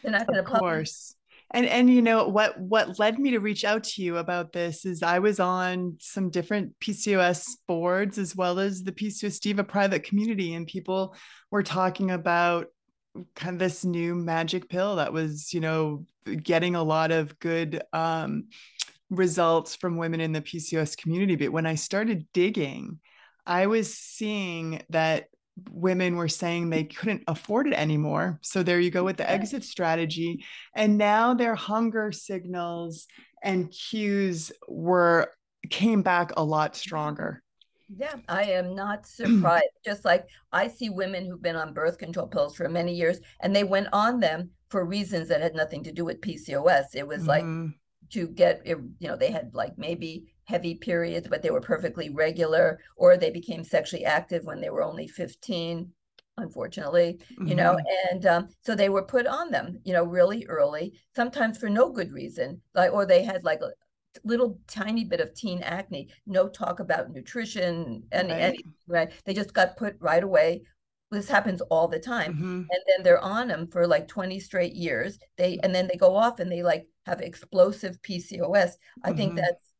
[0.02, 0.56] They're not going to publish.
[0.56, 1.16] Of course.
[1.52, 4.84] And and you know what what led me to reach out to you about this
[4.84, 10.04] is I was on some different PCOS boards as well as the PCOS Diva private
[10.04, 11.16] community, and people
[11.52, 12.68] were talking about
[13.36, 16.06] kind of this new magic pill that was, you know,
[16.42, 18.46] getting a lot of good um,
[19.10, 21.36] results from women in the PCOS community.
[21.36, 23.00] But when I started digging,
[23.46, 25.28] I was seeing that
[25.72, 28.40] women were saying they couldn't afford it anymore.
[28.42, 30.44] So there you go with the exit strategy.
[30.76, 33.08] And now their hunger signals
[33.42, 35.32] and cues were
[35.70, 37.42] came back a lot stronger.
[37.94, 39.66] Yeah, I am not surprised.
[39.84, 43.56] Just like I see women who've been on birth control pills for many years and
[43.56, 46.96] they went on them for reasons that had nothing to do with PCOS.
[46.96, 47.64] It was mm-hmm.
[47.64, 47.74] like
[48.12, 52.80] to get, you know, they had like maybe heavy periods, but they were perfectly regular,
[52.98, 55.92] or they became sexually active when they were only 15
[56.38, 57.48] unfortunately mm-hmm.
[57.48, 58.12] you know mm-hmm.
[58.12, 61.90] and um, so they were put on them you know really early sometimes for no
[61.92, 63.70] good reason like or they had like a,
[64.24, 68.40] little tiny bit of teen acne, no talk about nutrition and right.
[68.40, 69.12] Any, right.
[69.26, 70.64] They just got put right away
[71.12, 72.58] this happens all the time mm-hmm.
[72.58, 76.16] and then they're on them for like 20 straight years they and then they go
[76.16, 78.72] off and they like have explosive pcos
[79.04, 79.18] i mm-hmm.
[79.18, 79.74] think that's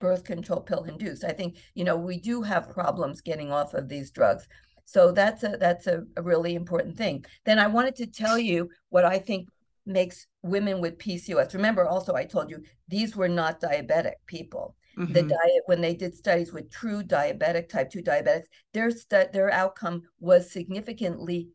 [0.00, 3.88] birth control pill induced i think you know we do have problems getting off of
[3.88, 4.46] these drugs
[4.84, 8.68] so that's a that's a, a really important thing then i wanted to tell you
[8.90, 9.48] what i think
[9.86, 15.12] makes women with pcos remember also i told you these were not diabetic people Mm-hmm.
[15.12, 19.50] The diet, when they did studies with true diabetic, type 2 diabetics, their, stu- their
[19.50, 21.50] outcome was significantly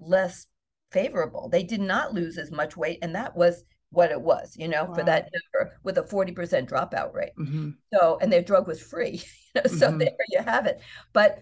[0.00, 0.48] less
[0.90, 1.48] favorable.
[1.48, 2.98] They did not lose as much weight.
[3.02, 4.94] And that was what it was, you know, wow.
[4.94, 7.32] for that number with a 40% dropout rate.
[7.38, 7.70] Mm-hmm.
[7.92, 9.22] So, and their drug was free.
[9.54, 9.98] You know, so mm-hmm.
[9.98, 10.80] there you have it.
[11.12, 11.40] But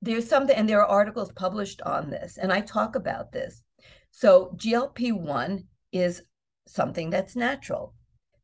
[0.00, 3.64] there's something, and there are articles published on this, and I talk about this.
[4.12, 6.22] So, GLP 1 is
[6.68, 7.94] something that's natural.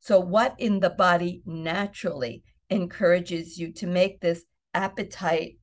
[0.00, 5.58] So, what in the body naturally encourages you to make this appetite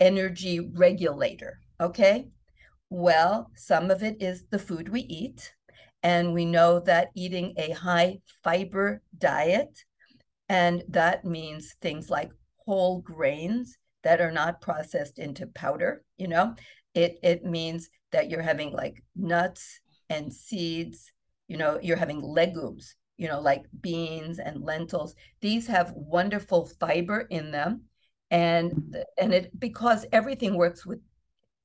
[0.00, 1.60] energy regulator?
[1.80, 2.28] Okay.
[2.88, 5.52] Well, some of it is the food we eat.
[6.02, 9.84] And we know that eating a high fiber diet,
[10.48, 12.30] and that means things like
[12.64, 16.54] whole grains that are not processed into powder, you know,
[16.94, 21.12] it, it means that you're having like nuts and seeds,
[21.48, 25.14] you know, you're having legumes you know, like beans and lentils.
[25.42, 27.82] These have wonderful fiber in them.
[28.30, 31.00] And and it because everything works with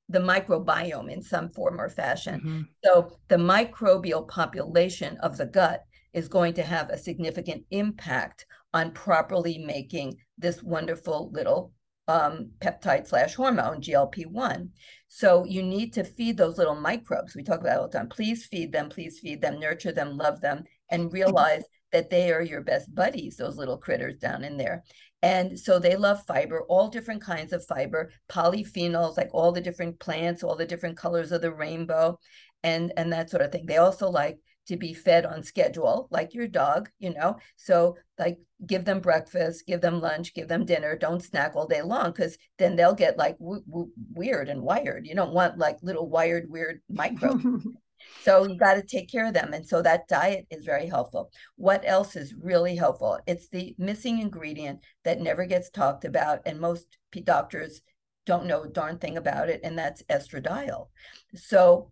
[0.09, 2.41] the microbiome in some form or fashion.
[2.41, 2.61] Mm-hmm.
[2.83, 8.91] So the microbial population of the gut is going to have a significant impact on
[8.91, 11.71] properly making this wonderful little
[12.07, 14.69] um, peptide slash hormone, GLP 1.
[15.07, 17.35] So you need to feed those little microbes.
[17.35, 18.09] We talk about all the time.
[18.09, 22.41] Please feed them, please feed them, nurture them, love them, and realize that they are
[22.41, 24.83] your best buddies, those little critters down in there.
[25.21, 29.99] And so they love fiber, all different kinds of fiber, polyphenols, like all the different
[29.99, 32.19] plants, all the different colors of the rainbow,
[32.63, 33.65] and, and that sort of thing.
[33.65, 34.37] They also like
[34.67, 37.37] to be fed on schedule, like your dog, you know.
[37.55, 40.97] So, like, give them breakfast, give them lunch, give them dinner.
[40.97, 45.05] Don't snack all day long because then they'll get like w- w- weird and wired.
[45.05, 47.45] You don't want like little wired, weird microbes.
[48.23, 49.53] so, you got to take care of them.
[49.53, 51.31] And so, that diet is very helpful.
[51.55, 53.19] What else is really helpful?
[53.27, 56.39] It's the missing ingredient that never gets talked about.
[56.45, 57.81] And most doctors
[58.25, 60.87] don't know a darn thing about it, and that's estradiol.
[61.35, 61.91] So,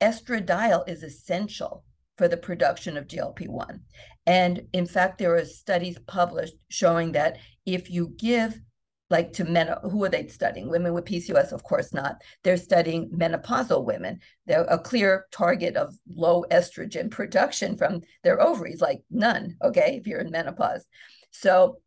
[0.00, 1.84] estradiol is essential
[2.16, 3.80] for the production of GLP 1.
[4.26, 8.60] And in fact, there are studies published showing that if you give
[9.10, 10.68] like to men who are they studying?
[10.68, 12.16] Women with pcos of course not.
[12.42, 14.20] They're studying menopausal women.
[14.46, 20.06] They're a clear target of low estrogen production from their ovaries like none okay if
[20.06, 20.86] you're in menopause.
[21.30, 21.78] So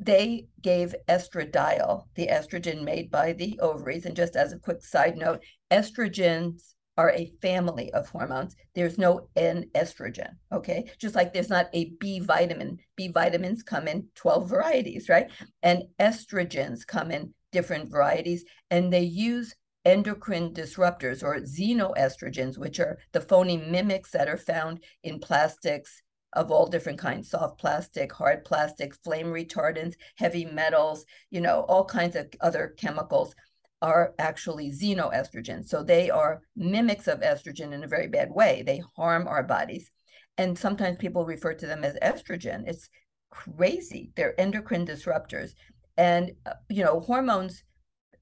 [0.00, 4.04] they gave estradiol the estrogen made by the ovaries.
[4.04, 8.56] And just as a quick side note estrogens are a family of hormones.
[8.74, 10.90] There's no N estrogen, okay?
[10.98, 12.78] Just like there's not a B vitamin.
[12.96, 15.30] B vitamins come in 12 varieties, right?
[15.62, 22.98] And estrogens come in different varieties, and they use endocrine disruptors or xenoestrogens, which are
[23.12, 26.02] the phony mimics that are found in plastics
[26.34, 31.84] of all different kinds soft plastic, hard plastic, flame retardants, heavy metals, you know, all
[31.84, 33.34] kinds of other chemicals
[33.80, 35.68] are actually xenoestrogens.
[35.68, 38.62] So they are mimics of estrogen in a very bad way.
[38.66, 39.90] They harm our bodies.
[40.36, 42.64] And sometimes people refer to them as estrogen.
[42.66, 42.88] It's
[43.30, 44.12] crazy.
[44.16, 45.52] They're endocrine disruptors.
[45.96, 47.64] And, uh, you know, hormones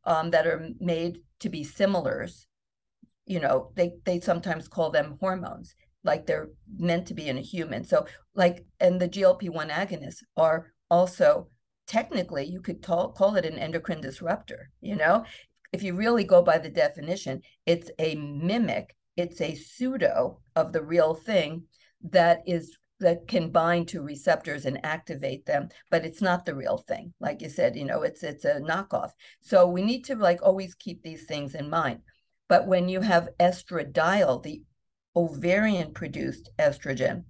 [0.05, 2.47] um, that are made to be similars,
[3.27, 7.43] you know, they, they sometimes call them hormones, like they're meant to be in a
[7.43, 7.85] human.
[7.85, 11.49] So, like, and the GLP 1 agonists are also
[11.87, 15.25] technically you could call, call it an endocrine disruptor you know?
[15.73, 20.83] If you really go by the definition it's a mimic it's a pseudo of the
[20.83, 21.65] real thing
[22.11, 26.79] that is that can bind to receptors and activate them but it's not the real
[26.89, 27.13] thing.
[27.21, 29.11] Like you said you know it's it's a knockoff.
[29.43, 32.01] So we need to like always keep these things in mind.
[32.49, 34.63] But when you have estradiol the
[35.15, 37.25] ovarian produced estrogen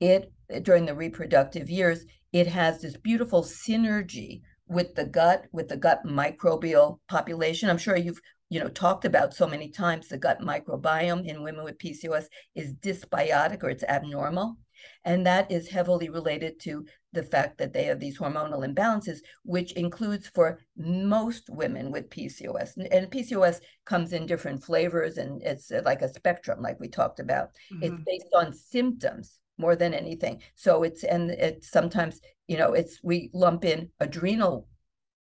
[0.00, 0.32] it
[0.62, 6.00] during the reproductive years it has this beautiful synergy with the gut, with the gut
[6.04, 7.70] microbial population.
[7.70, 8.20] I'm sure you've
[8.50, 12.24] you know talked about so many times the gut microbiome in women with PCOS
[12.56, 14.56] is dysbiotic or it's abnormal.
[15.04, 19.72] And that is heavily related to the fact that they have these hormonal imbalances, which
[19.72, 22.72] includes for most women with PCOS.
[22.90, 27.50] And PCOS comes in different flavors and it's like a spectrum, like we talked about.
[27.72, 27.82] Mm-hmm.
[27.84, 30.42] It's based on symptoms more than anything.
[30.54, 34.68] So it's and it's sometimes you know it's we lump in adrenal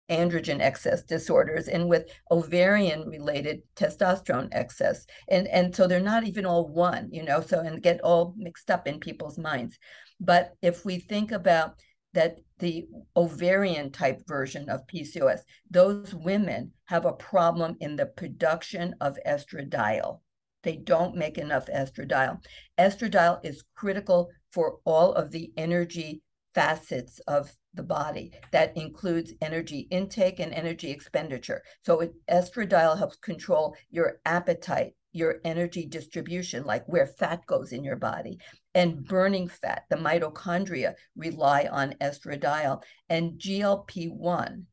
[0.10, 5.06] androgen excess disorders and with ovarian related testosterone excess.
[5.30, 8.70] And and so they're not even all one you know so and get all mixed
[8.70, 9.78] up in people's minds.
[10.20, 11.76] But if we think about
[12.14, 18.96] that the ovarian type version of PCOS those women have a problem in the production
[19.02, 20.20] of estradiol
[20.66, 22.38] they don't make enough estradiol
[22.78, 26.22] estradiol is critical for all of the energy
[26.54, 31.62] facets of the body that includes energy intake and energy expenditure.
[31.82, 37.84] So it, estradiol helps control your appetite, your energy distribution, like where fat goes in
[37.84, 38.40] your body,
[38.74, 39.84] and burning fat.
[39.90, 44.64] The mitochondria rely on estradiol and GLP-1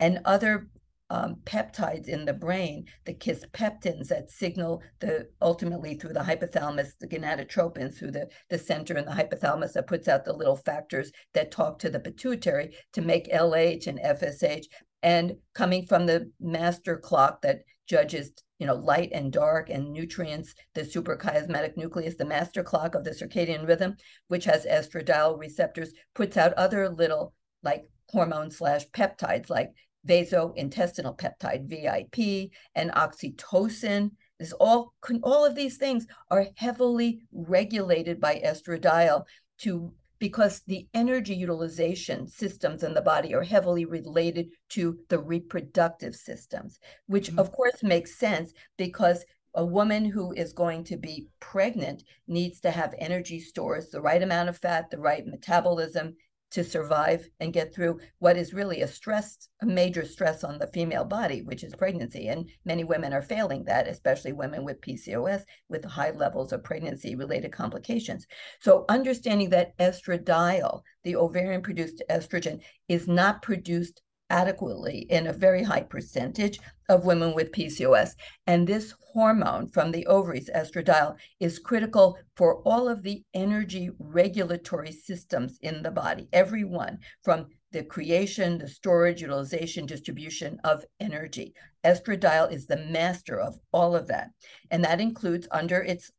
[0.00, 0.68] and other
[1.10, 7.06] um, peptides in the brain, the kisspeptins that signal the ultimately through the hypothalamus, the
[7.06, 11.50] gonadotropins through the, the center in the hypothalamus that puts out the little factors that
[11.50, 14.64] talk to the pituitary to make LH and FSH.
[15.02, 20.54] And coming from the master clock that judges you know light and dark and nutrients
[20.74, 23.94] the suprachiasmatic nucleus the master clock of the circadian rhythm
[24.26, 27.32] which has estradiol receptors puts out other little
[27.62, 29.70] like hormone slash peptides like
[30.06, 34.10] vasointestinal peptide VIP and oxytocin.
[34.38, 39.24] This all all of these things are heavily regulated by estradiol
[39.58, 46.14] to because the energy utilization systems in the body are heavily related to the reproductive
[46.14, 47.38] systems, which mm-hmm.
[47.38, 52.70] of course makes sense because a woman who is going to be pregnant needs to
[52.70, 56.14] have energy stores, the right amount of fat, the right metabolism,
[56.56, 60.66] to survive and get through what is really a stress, a major stress on the
[60.68, 62.28] female body, which is pregnancy.
[62.28, 67.14] And many women are failing that, especially women with PCOS with high levels of pregnancy
[67.14, 68.26] related complications.
[68.60, 74.00] So, understanding that estradiol, the ovarian produced estrogen, is not produced
[74.30, 76.58] adequately in a very high percentage
[76.88, 78.10] of women with PCOS.
[78.46, 84.92] And this hormone from the ovaries, estradiol, is critical for all of the energy regulatory
[84.92, 91.54] systems in the body, every one from the creation, the storage, utilization, distribution of energy.
[91.84, 94.30] Estradiol is the master of all of that.
[94.70, 96.10] And that includes under its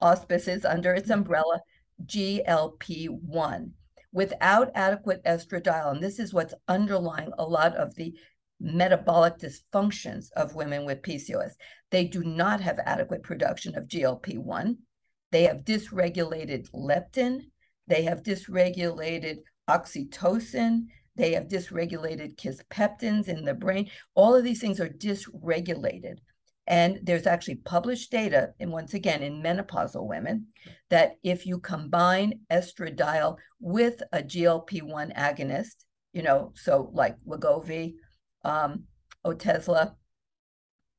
[0.00, 1.20] auspices, under its mm-hmm.
[1.20, 1.60] umbrella,
[2.04, 3.72] GLP 1
[4.12, 8.14] without adequate estradiol, and this is what's underlying a lot of the
[8.60, 11.52] metabolic dysfunctions of women with PCOS,
[11.90, 14.78] they do not have adequate production of GLP 1.
[15.32, 17.46] They have dysregulated leptin.
[17.88, 19.38] They have dysregulated
[19.68, 20.86] oxytocin.
[21.16, 23.90] They have dysregulated kisspeptins in the brain.
[24.14, 26.18] All of these things are dysregulated.
[26.66, 30.46] And there's actually published data, and once again, in menopausal women,
[30.90, 37.94] that if you combine estradiol with a GLP 1 agonist, you know, so like Wegovy,
[38.44, 38.84] um,
[39.26, 39.94] Otezla,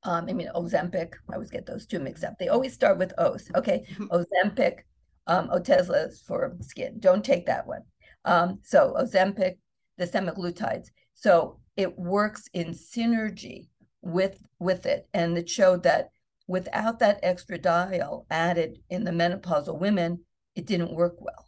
[0.04, 2.34] um, I mean, Ozempic, I always get those two mixed up.
[2.38, 3.50] They always start with O's.
[3.56, 4.80] Okay, Ozempic,
[5.28, 7.00] um, Otezla is for skin.
[7.00, 7.84] Don't take that one.
[8.26, 9.58] Um, so Ozempic,
[9.98, 10.88] the semaglutides.
[11.14, 13.68] So it works in synergy
[14.04, 15.08] with with it.
[15.14, 16.10] And it showed that
[16.48, 20.20] without that estradiol added in the menopausal women
[20.56, 21.46] it didn't work well.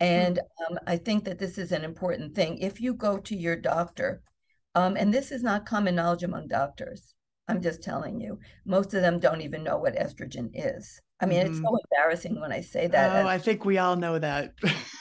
[0.00, 0.70] And mm.
[0.70, 2.58] um, i think that this is an important thing.
[2.58, 4.22] If you go to your doctor
[4.74, 7.14] um, and this is not common knowledge among doctors
[7.48, 11.00] i'm just telling you most of them don't even know what estrogen is.
[11.20, 11.50] I mean mm-hmm.
[11.50, 14.52] it's so embarrassing when i say that oh, i think we all know that.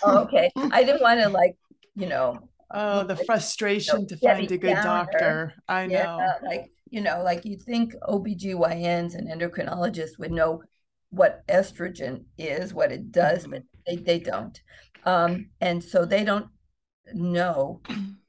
[0.04, 0.50] Oh, okay.
[0.72, 1.56] I didn't want to like
[1.96, 2.40] you know
[2.72, 5.54] oh the frustration you know, to find a good doctor.
[5.68, 5.94] I know.
[5.94, 10.64] yeah, like you know, like you'd think OBGYNs and endocrinologists would know
[11.10, 14.60] what estrogen is, what it does, but they, they don't.
[15.06, 16.48] Um, and so they don't
[17.14, 17.82] know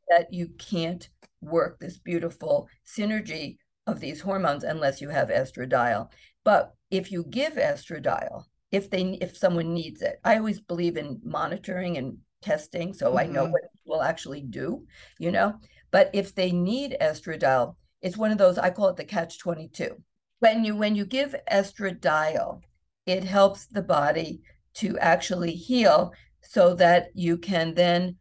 [0.08, 1.08] that you can't
[1.40, 6.10] work this beautiful synergy of these hormones unless you have estradiol.
[6.44, 11.20] But if you give estradiol, if they if someone needs it, I always believe in
[11.24, 13.18] monitoring and testing so mm-hmm.
[13.18, 13.52] I know mm-hmm.
[13.52, 14.84] what it will actually do,
[15.18, 15.54] you know.
[15.90, 19.96] But if they need estradiol, it's one of those I call it the catch 22.
[20.40, 22.60] When you when you give estradiol,
[23.06, 24.42] it helps the body
[24.74, 28.16] to actually heal so that you can then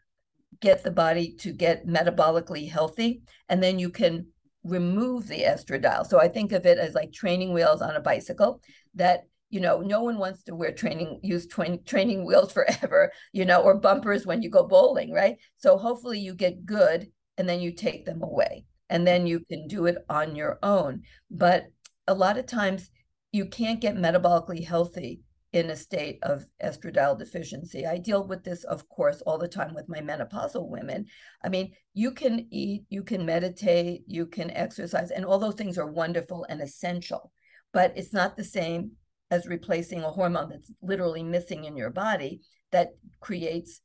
[0.59, 4.25] get the body to get metabolically healthy and then you can
[4.63, 6.05] remove the estradiol.
[6.05, 8.61] So I think of it as like training wheels on a bicycle
[8.95, 13.45] that you know no one wants to wear training use tra- training wheels forever you
[13.45, 17.07] know or bumpers when you go bowling right so hopefully you get good
[17.37, 21.03] and then you take them away and then you can do it on your own.
[21.29, 21.65] But
[22.07, 22.89] a lot of times
[23.31, 25.21] you can't get metabolically healthy
[25.53, 27.85] in a state of estradiol deficiency.
[27.85, 31.05] I deal with this, of course, all the time with my menopausal women.
[31.43, 35.77] I mean, you can eat, you can meditate, you can exercise, and all those things
[35.77, 37.31] are wonderful and essential,
[37.73, 38.91] but it's not the same
[39.31, 43.81] as replacing a hormone that's literally missing in your body that creates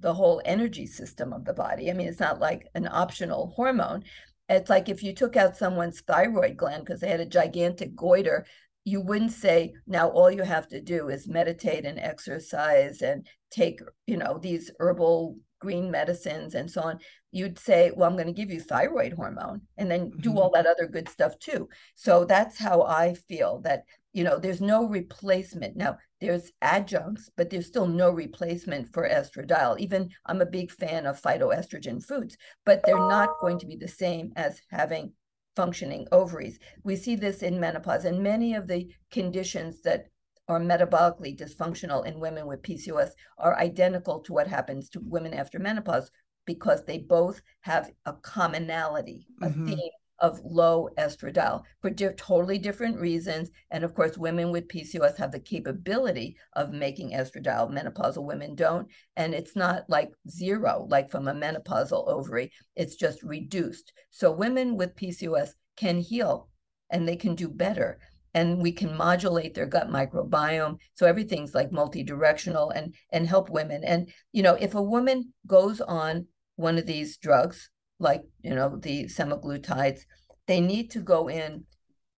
[0.00, 1.90] the whole energy system of the body.
[1.90, 4.04] I mean, it's not like an optional hormone.
[4.48, 8.44] It's like if you took out someone's thyroid gland because they had a gigantic goiter,
[8.84, 13.80] you wouldn't say now all you have to do is meditate and exercise and take
[14.06, 16.98] you know these herbal green medicines and so on
[17.32, 20.38] you'd say well i'm going to give you thyroid hormone and then do mm-hmm.
[20.38, 24.60] all that other good stuff too so that's how i feel that you know there's
[24.60, 30.46] no replacement now there's adjuncts but there's still no replacement for estradiol even i'm a
[30.46, 35.12] big fan of phytoestrogen foods but they're not going to be the same as having
[35.54, 36.58] functioning ovaries.
[36.82, 40.06] We see this in menopause and many of the conditions that
[40.48, 45.58] are metabolically dysfunctional in women with PCOS are identical to what happens to women after
[45.58, 46.10] menopause
[46.46, 49.66] because they both have a commonality, a mm-hmm.
[49.66, 49.90] theme
[50.20, 53.50] of low estradiol for totally different reasons.
[53.70, 57.70] And of course, women with PCOS have the capability of making estradiol.
[57.70, 58.88] Menopausal women don't.
[59.16, 63.92] And it's not like zero, like from a menopausal ovary, it's just reduced.
[64.10, 66.48] So women with PCOS can heal
[66.90, 67.98] and they can do better.
[68.34, 70.78] And we can modulate their gut microbiome.
[70.94, 73.84] So everything's like multi-directional and and help women.
[73.84, 78.76] And you know, if a woman goes on one of these drugs, like you know
[78.76, 80.00] the semaglutides
[80.46, 81.64] they need to go in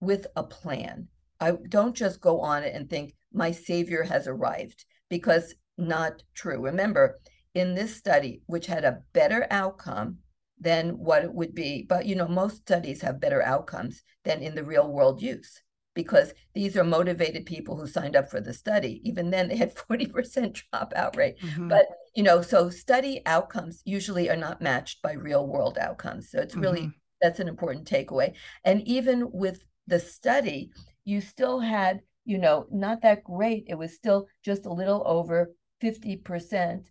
[0.01, 1.09] with a plan.
[1.41, 6.61] I don't just go on it and think my savior has arrived because not true.
[6.61, 7.19] Remember
[7.55, 10.19] in this study which had a better outcome
[10.59, 14.55] than what it would be but you know most studies have better outcomes than in
[14.55, 15.63] the real world use
[15.97, 19.01] because these are motivated people who signed up for the study.
[19.03, 21.41] Even then, they had 40% dropout rate.
[21.41, 21.69] Mm-hmm.
[21.69, 26.31] But, you know, so study outcomes usually are not matched by real world outcomes.
[26.31, 26.99] So it's really, mm-hmm.
[27.21, 28.35] that's an important takeaway.
[28.63, 30.71] And even with the study,
[31.05, 33.65] you still had, you know, not that great.
[33.67, 36.85] It was still just a little over 50%,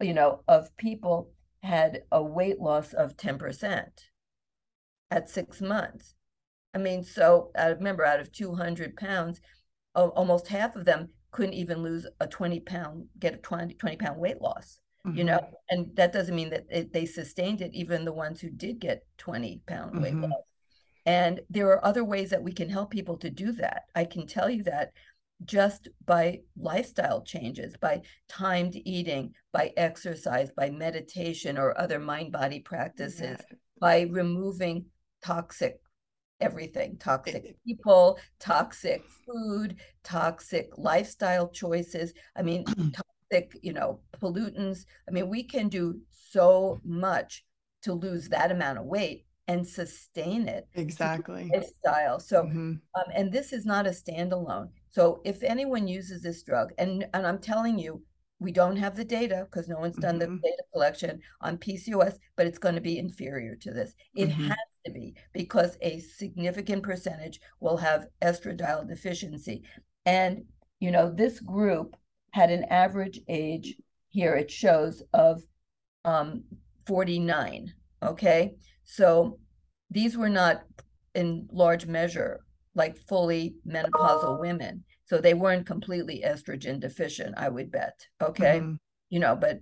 [0.00, 1.30] you know, of people
[1.62, 3.86] had a weight loss of 10%
[5.10, 6.14] at six months.
[6.74, 9.40] I mean, so I remember out of 200 pounds,
[9.94, 14.20] almost half of them couldn't even lose a 20 pound, get a 20, 20 pound
[14.20, 15.16] weight loss, mm-hmm.
[15.16, 15.54] you know, mm-hmm.
[15.70, 19.04] and that doesn't mean that it, they sustained it, even the ones who did get
[19.18, 20.02] 20 pound mm-hmm.
[20.02, 20.42] weight loss.
[21.06, 23.84] And there are other ways that we can help people to do that.
[23.94, 24.92] I can tell you that
[25.44, 32.60] just by lifestyle changes, by timed eating, by exercise, by meditation or other mind body
[32.60, 33.56] practices, yeah.
[33.80, 34.84] by removing
[35.22, 35.80] toxic
[36.40, 42.12] everything toxic people, toxic food, toxic lifestyle choices.
[42.36, 42.64] I mean,
[43.30, 44.84] toxic, you know, pollutants.
[45.08, 47.44] I mean, we can do so much
[47.82, 52.74] to lose that amount of weight and sustain it exactly lifestyle so mm-hmm.
[52.94, 57.26] um, and this is not a standalone so if anyone uses this drug and and
[57.26, 58.00] i'm telling you
[58.38, 60.36] we don't have the data because no one's done mm-hmm.
[60.36, 64.48] the data collection on pcos but it's going to be inferior to this it mm-hmm.
[64.48, 69.62] has to be because a significant percentage will have estradiol deficiency.
[70.06, 70.44] And,
[70.80, 71.96] you know, this group
[72.32, 73.76] had an average age
[74.08, 75.42] here, it shows, of
[76.04, 76.44] um,
[76.86, 77.72] 49.
[78.02, 78.54] Okay.
[78.84, 79.38] So
[79.90, 80.62] these were not
[81.14, 82.40] in large measure
[82.74, 84.84] like fully menopausal women.
[85.04, 88.06] So they weren't completely estrogen deficient, I would bet.
[88.22, 88.60] Okay.
[88.60, 88.74] Mm-hmm.
[89.10, 89.60] You know, but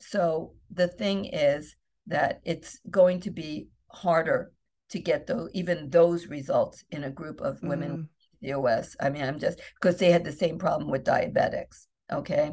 [0.00, 1.76] so the thing is
[2.06, 3.68] that it's going to be
[4.02, 4.52] harder
[4.90, 8.08] to get those even those results in a group of women
[8.42, 8.48] mm.
[8.48, 8.94] PCOS.
[9.00, 11.86] I mean, I'm just because they had the same problem with diabetics.
[12.12, 12.52] Okay,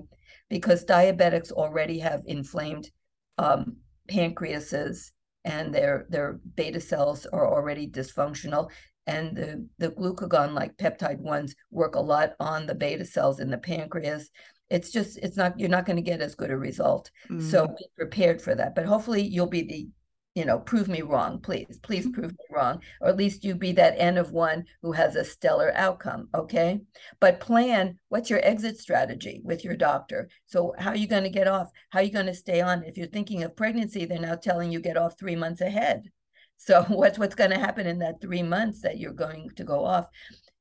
[0.49, 2.89] because diabetics already have inflamed
[3.37, 3.77] um,
[4.09, 5.11] pancreases
[5.45, 8.69] and their their beta cells are already dysfunctional
[9.07, 13.49] and the, the glucagon like peptide ones work a lot on the beta cells in
[13.49, 14.29] the pancreas
[14.69, 17.41] it's just it's not you're not going to get as good a result mm.
[17.41, 19.87] so be prepared for that but hopefully you'll be the
[20.35, 22.19] you know, prove me wrong, please, please mm-hmm.
[22.19, 25.23] prove me wrong, or at least you be that N of one who has a
[25.23, 26.27] stellar outcome.
[26.33, 26.81] Okay.
[27.19, 30.29] But plan what's your exit strategy with your doctor.
[30.47, 31.69] So, how are you going to get off?
[31.89, 32.83] How are you going to stay on?
[32.83, 36.09] If you're thinking of pregnancy, they're now telling you get off three months ahead.
[36.55, 39.83] So, what's what's going to happen in that three months that you're going to go
[39.83, 40.05] off?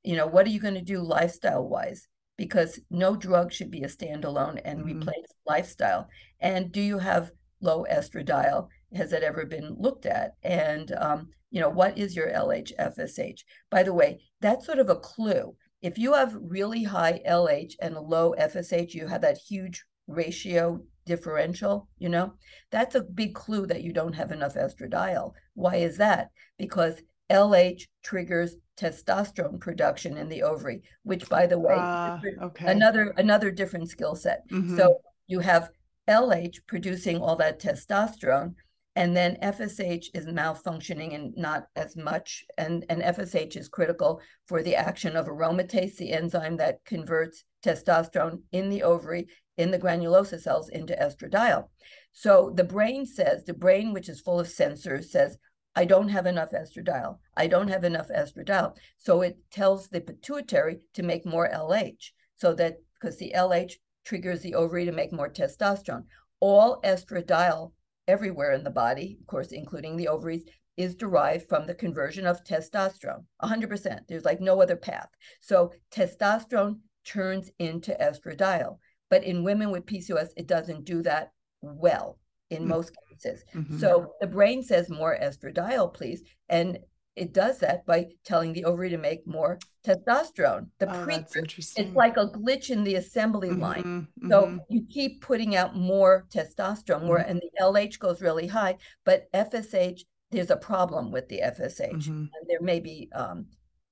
[0.03, 2.09] You know, what are you going to do lifestyle wise?
[2.37, 4.99] Because no drug should be a standalone and mm-hmm.
[4.99, 6.09] replace lifestyle.
[6.41, 8.69] And do you have low estradiol?
[8.95, 10.35] Has it ever been looked at?
[10.43, 13.41] And, um, you know, what is your LH FSH?
[13.71, 15.55] By the way, that's sort of a clue.
[15.83, 20.81] if you have really high LH and a low FSH, you have that huge ratio
[21.07, 22.35] differential, you know,
[22.71, 25.33] that's a big clue that you don't have enough estradiol.
[25.55, 26.29] Why is that?
[26.57, 32.71] Because LH triggers testosterone production in the ovary, which by the way, uh, okay.
[32.71, 34.49] another another different skill set.
[34.51, 34.77] Mm-hmm.
[34.77, 35.71] So you have
[36.09, 38.55] LH producing all that testosterone,
[38.95, 42.45] and then FSH is malfunctioning and not as much.
[42.59, 48.41] And, and FSH is critical for the action of aromatase, the enzyme that converts testosterone
[48.53, 51.69] in the ovary, in the granulosa cells into estradiol.
[52.13, 55.39] So the brain says, the brain, which is full of sensors, says,
[55.75, 57.19] I don't have enough estradiol.
[57.35, 58.77] I don't have enough estradiol.
[58.99, 63.75] So it tells the pituitary to make more LH so that because the LH
[64.05, 66.05] triggers the ovary to make more testosterone.
[66.41, 67.73] All estradiol
[68.13, 70.45] everywhere in the body, of course, including the ovaries,
[70.77, 74.01] is derived from the conversion of testosterone 100%.
[74.09, 75.09] There's like no other path.
[75.41, 78.79] So testosterone turns into estradiol.
[79.11, 82.19] But in women with PCOS, it doesn't do that well
[82.51, 82.69] in mm-hmm.
[82.69, 83.45] most cases.
[83.55, 83.79] Mm-hmm.
[83.79, 86.23] So the brain says more estradiol, please.
[86.49, 86.79] And
[87.17, 90.69] it does that by telling the ovary to make more testosterone.
[90.79, 93.83] The oh, pre- it's like a glitch in the assembly mm-hmm, line.
[93.83, 94.31] Mm-hmm.
[94.31, 97.31] So you keep putting out more testosterone, more, mm-hmm.
[97.31, 98.77] and the LH goes really high.
[99.05, 100.01] But FSH,
[100.31, 102.11] there's a problem with the FSH, mm-hmm.
[102.11, 103.47] and there may be um,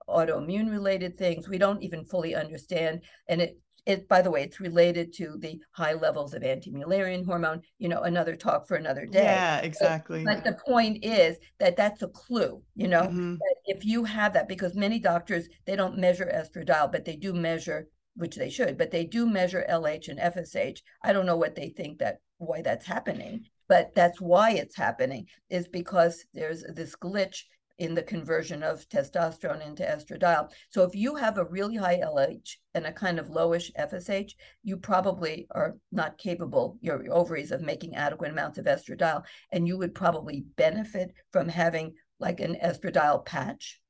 [0.09, 4.61] autoimmune related things we don't even fully understand, and it it by the way it's
[4.61, 9.23] related to the high levels of anti-mullerian hormone you know another talk for another day.
[9.23, 10.25] Yeah exactly.
[10.25, 13.37] but, but the point is that that's a clue you know mm-hmm.
[13.67, 17.87] if you have that because many doctors they don't measure estradiol but they do measure
[18.15, 21.69] which they should but they do measure lh and fsh i don't know what they
[21.69, 27.45] think that why that's happening but that's why it's happening is because there's this glitch
[27.81, 30.51] in the conversion of testosterone into estradiol.
[30.69, 34.77] So if you have a really high LH and a kind of lowish FSH, you
[34.77, 39.25] probably are not capable, your ovaries, of making adequate amounts of estradiol.
[39.51, 43.81] And you would probably benefit from having like an estradiol patch.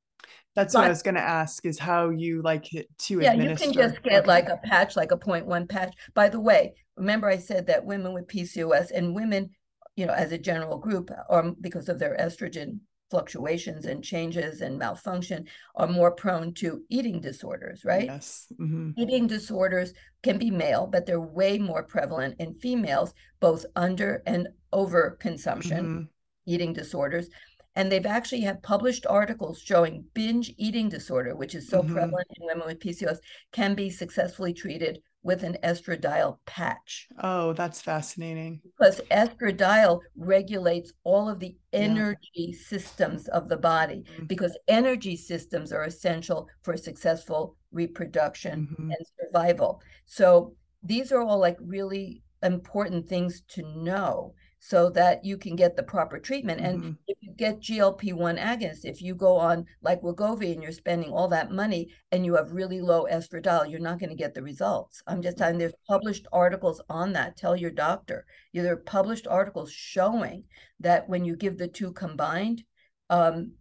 [0.55, 3.33] That's but, what I was going to ask is how you like it to yeah,
[3.33, 3.67] administer.
[3.67, 4.29] you can just get okay.
[4.29, 5.95] like a patch, like a 0.1 patch.
[6.15, 9.51] By the way, remember I said that women with PCOS and women,
[9.97, 12.79] you know, as a general group, or because of their estrogen
[13.11, 18.07] fluctuations and changes and malfunction are more prone to eating disorders, right?
[18.07, 18.47] Yes.
[18.59, 18.93] Mm-hmm.
[18.97, 19.93] Eating disorders
[20.23, 25.85] can be male, but they're way more prevalent in females, both under and over consumption,
[25.85, 26.03] mm-hmm.
[26.47, 27.29] eating disorders.
[27.77, 31.95] And they've actually have published articles showing binge eating disorder, which is so mm-hmm.
[31.95, 33.19] prevalent in women with PCOS,
[33.53, 37.09] can be successfully treated with an estradiol patch.
[37.23, 38.61] Oh, that's fascinating.
[38.65, 42.59] Because estradiol regulates all of the energy yeah.
[42.67, 44.25] systems of the body, mm-hmm.
[44.27, 48.91] because energy systems are essential for successful reproduction mm-hmm.
[48.91, 49.83] and survival.
[50.07, 55.75] So these are all like really important things to know so that you can get
[55.75, 56.61] the proper treatment.
[56.61, 56.85] Mm-hmm.
[56.85, 60.71] And if you get GLP 1 agonists, if you go on like Wegovy and you're
[60.71, 64.35] spending all that money and you have really low estradiol, you're not going to get
[64.35, 65.03] the results.
[65.07, 67.39] I'm just telling there's published articles on that.
[67.39, 68.27] Tell your doctor.
[68.53, 70.45] There are published articles showing
[70.79, 72.63] that when you give the two combined,
[73.09, 73.53] um,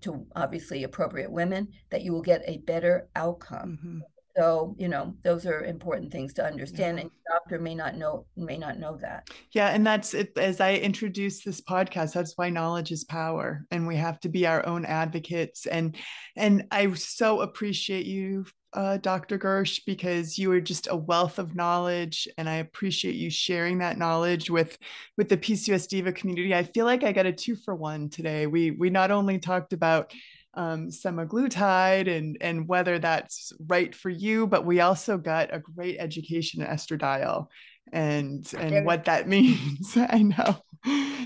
[0.00, 3.78] to obviously appropriate women, that you will get a better outcome.
[3.78, 3.98] Mm-hmm.
[4.38, 6.98] So, you know, those are important things to understand.
[6.98, 7.02] Yeah.
[7.02, 9.28] And doctor may not know may not know that.
[9.52, 9.68] Yeah.
[9.68, 13.64] And that's it as I introduce this podcast, that's why knowledge is power.
[13.70, 15.66] And we have to be our own advocates.
[15.66, 15.96] And
[16.36, 19.38] and I so appreciate you uh, Dr.
[19.38, 23.96] Gersh, because you are just a wealth of knowledge, and I appreciate you sharing that
[23.96, 24.76] knowledge with
[25.16, 26.54] with the PCOS Diva community.
[26.54, 28.46] I feel like I got a two for one today.
[28.46, 30.12] We we not only talked about
[30.54, 34.46] um, semaglutide and and whether that's right for you.
[34.46, 37.46] But we also got a great education in estradiol
[37.92, 39.96] and and what that means.
[39.96, 40.56] I know.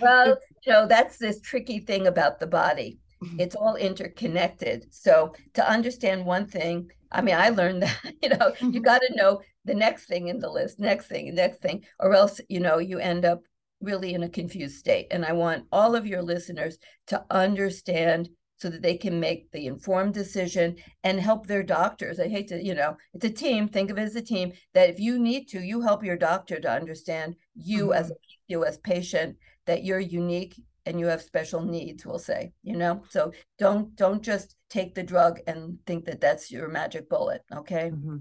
[0.00, 2.98] Well, so that's this tricky thing about the body.
[3.22, 3.40] Mm-hmm.
[3.40, 4.86] It's all interconnected.
[4.90, 8.80] So to understand one thing, I mean, I learned that you know you mm-hmm.
[8.80, 12.40] got to know the next thing in the list, next thing, next thing, or else
[12.48, 13.42] you know you end up
[13.80, 15.08] really in a confused state.
[15.10, 18.28] And I want all of your listeners to understand
[18.62, 22.20] so that they can make the informed decision and help their doctors.
[22.20, 23.66] I hate to, you know, it's a team.
[23.66, 26.60] Think of it as a team that if you need to, you help your doctor
[26.60, 27.98] to understand you mm-hmm.
[27.98, 28.14] as a
[28.52, 29.36] PCOS patient
[29.66, 30.54] that you're unique
[30.86, 35.02] and you have special needs we'll say you know so don't don't just take the
[35.04, 38.16] drug and think that that's your magic bullet okay mm-hmm.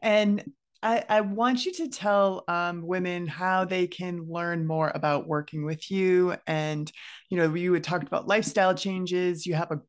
[0.00, 0.50] and
[0.84, 5.64] I, I want you to tell um, women how they can learn more about working
[5.64, 6.36] with you.
[6.46, 6.92] And,
[7.30, 9.46] you know, you had talked about lifestyle changes.
[9.46, 9.80] You have a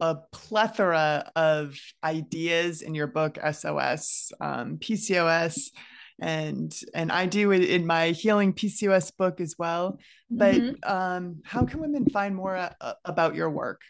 [0.00, 5.70] a plethora of ideas in your book SOS, um, PCOS,
[6.20, 10.00] and and I do it in my healing PCOS book as well.
[10.30, 10.90] But mm-hmm.
[10.90, 13.82] um, how can women find more uh, about your work?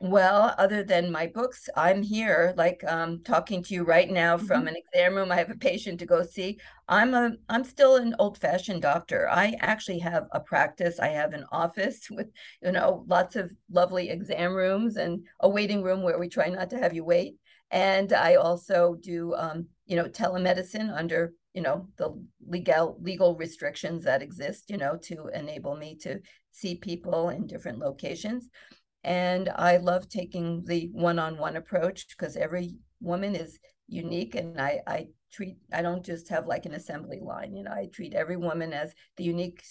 [0.00, 4.60] Well, other than my books, I'm here, like um, talking to you right now from
[4.60, 4.68] mm-hmm.
[4.68, 5.30] an exam room.
[5.30, 6.58] I have a patient to go see.
[6.88, 9.28] I'm a, I'm still an old-fashioned doctor.
[9.30, 10.98] I actually have a practice.
[10.98, 12.26] I have an office with,
[12.60, 16.70] you know, lots of lovely exam rooms and a waiting room where we try not
[16.70, 17.36] to have you wait.
[17.70, 24.04] And I also do, um, you know, telemedicine under, you know, the legal legal restrictions
[24.04, 26.20] that exist, you know, to enable me to
[26.50, 28.48] see people in different locations.
[29.04, 34.34] And I love taking the one on one approach because every woman is unique.
[34.34, 37.88] And I, I treat, I don't just have like an assembly line, you know, I
[37.92, 39.62] treat every woman as the unique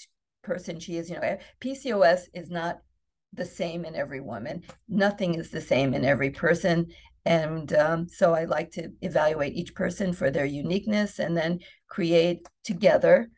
[0.44, 1.10] person she is.
[1.10, 2.80] You know, PCOS is not
[3.34, 6.92] the same in every woman, nothing is the same in every person.
[7.26, 11.60] And um, so I like to evaluate each person for their uniqueness and then
[11.90, 13.30] create together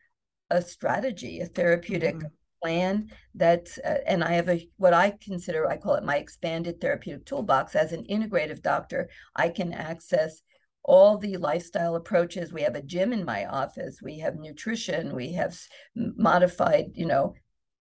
[0.50, 2.26] a strategy, a therapeutic mm-hmm
[2.66, 6.80] plan that uh, and i have a what i consider i call it my expanded
[6.80, 7.76] therapeutic toolbox.
[7.76, 10.42] As an integrative doctor i can access
[10.88, 12.52] all the lifestyle approaches.
[12.52, 14.00] We have a gym in my office.
[14.00, 15.16] We have nutrition.
[15.16, 15.58] We have
[15.94, 17.34] modified you know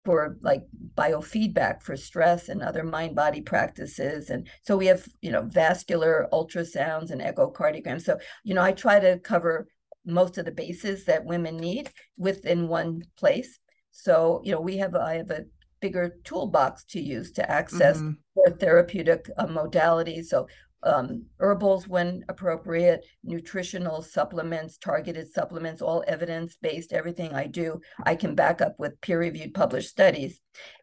[0.04, 0.62] for like
[0.94, 4.30] biofeedback for stress and other mind body practices.
[4.30, 8.02] And so we have you know vascular ultrasounds and echocardiograms.
[8.02, 9.66] So you know i try to cover
[10.06, 13.58] most of the bases that women need within one place
[13.90, 15.44] so, you know, we have, I have a
[15.80, 18.12] bigger toolbox to use to access mm-hmm.
[18.34, 20.26] more therapeutic uh, modalities.
[20.26, 20.46] So,
[20.84, 28.14] um, herbals when appropriate, nutritional supplements, targeted supplements, all evidence based, everything I do, I
[28.14, 30.40] can back up with peer reviewed published studies.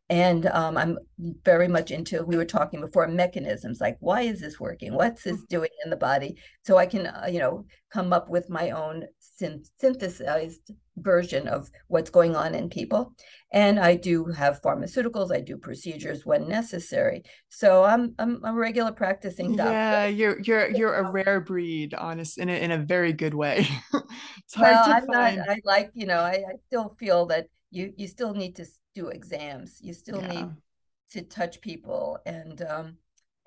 [0.10, 0.97] And um, I'm
[1.43, 4.93] very much into, we were talking before, mechanisms like why is this working?
[4.93, 5.45] What's this mm-hmm.
[5.49, 6.38] doing in the body?
[6.66, 9.06] So I can, uh, you know, come up with my own
[9.41, 13.14] synth- synthesized version of what's going on in people.
[13.52, 15.34] And I do have pharmaceuticals.
[15.34, 17.24] I do procedures when necessary.
[17.50, 19.72] So I'm I'm a regular practicing doctor.
[19.72, 23.68] Yeah, you're you're you're a rare breed, honest, in a, in a very good way.
[23.93, 25.38] it's hard well, to I'm find.
[25.38, 28.66] Not, I like you know I, I still feel that you you still need to
[28.93, 29.80] do exams.
[29.82, 30.28] You still yeah.
[30.28, 30.50] need
[31.12, 32.98] to touch people and um,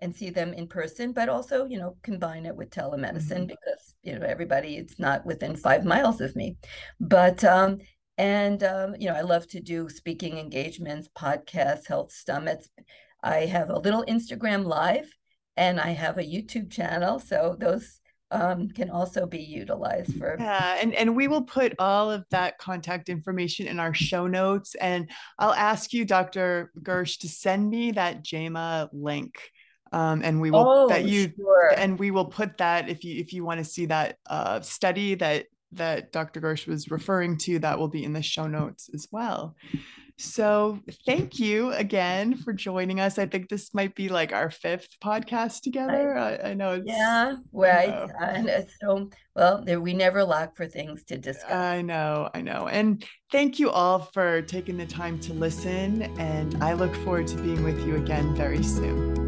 [0.01, 3.47] and see them in person, but also, you know, combine it with telemedicine mm-hmm.
[3.47, 6.57] because, you know, everybody, it's not within five miles of me.
[7.01, 7.79] But, um,
[8.17, 12.69] and, um, you know, I love to do speaking engagements, podcasts, health summits.
[13.23, 15.11] I have a little Instagram live
[15.57, 17.19] and I have a YouTube channel.
[17.19, 20.37] So those um, can also be utilized for.
[20.39, 24.75] Yeah, and, and we will put all of that contact information in our show notes.
[24.75, 26.73] And I'll ask you, Dr.
[26.83, 29.39] Gersh, to send me that JAMA link
[29.93, 31.73] um, and we will oh, that you sure.
[31.77, 35.15] and we will put that if you if you want to see that uh, study
[35.17, 36.41] that that Dr.
[36.41, 39.55] Gersh was referring to, that will be in the show notes as well.
[40.21, 43.19] So thank you again for joining us.
[43.19, 46.19] I think this might be like our fifth podcast together.
[46.19, 47.89] I, I know it's yeah, right.
[47.89, 48.15] You know.
[48.21, 51.53] And so well, there, we never lack for things to discuss.
[51.53, 52.67] I know, I know.
[52.67, 56.03] And thank you all for taking the time to listen.
[56.19, 59.28] And I look forward to being with you again very soon.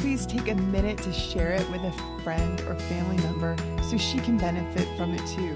[0.00, 1.92] please take a minute to share it with a
[2.22, 5.54] friend or family member so she can benefit from it too.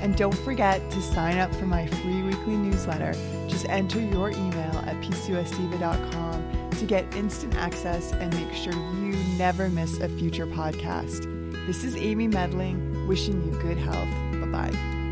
[0.00, 3.12] And don't forget to sign up for my free weekly newsletter.
[3.48, 9.68] Just enter your email at pcosdiva.com to get instant access and make sure you never
[9.68, 11.30] miss a future podcast.
[11.66, 14.10] This is Amy Medling, wishing you good health.
[14.40, 15.03] Bye bye.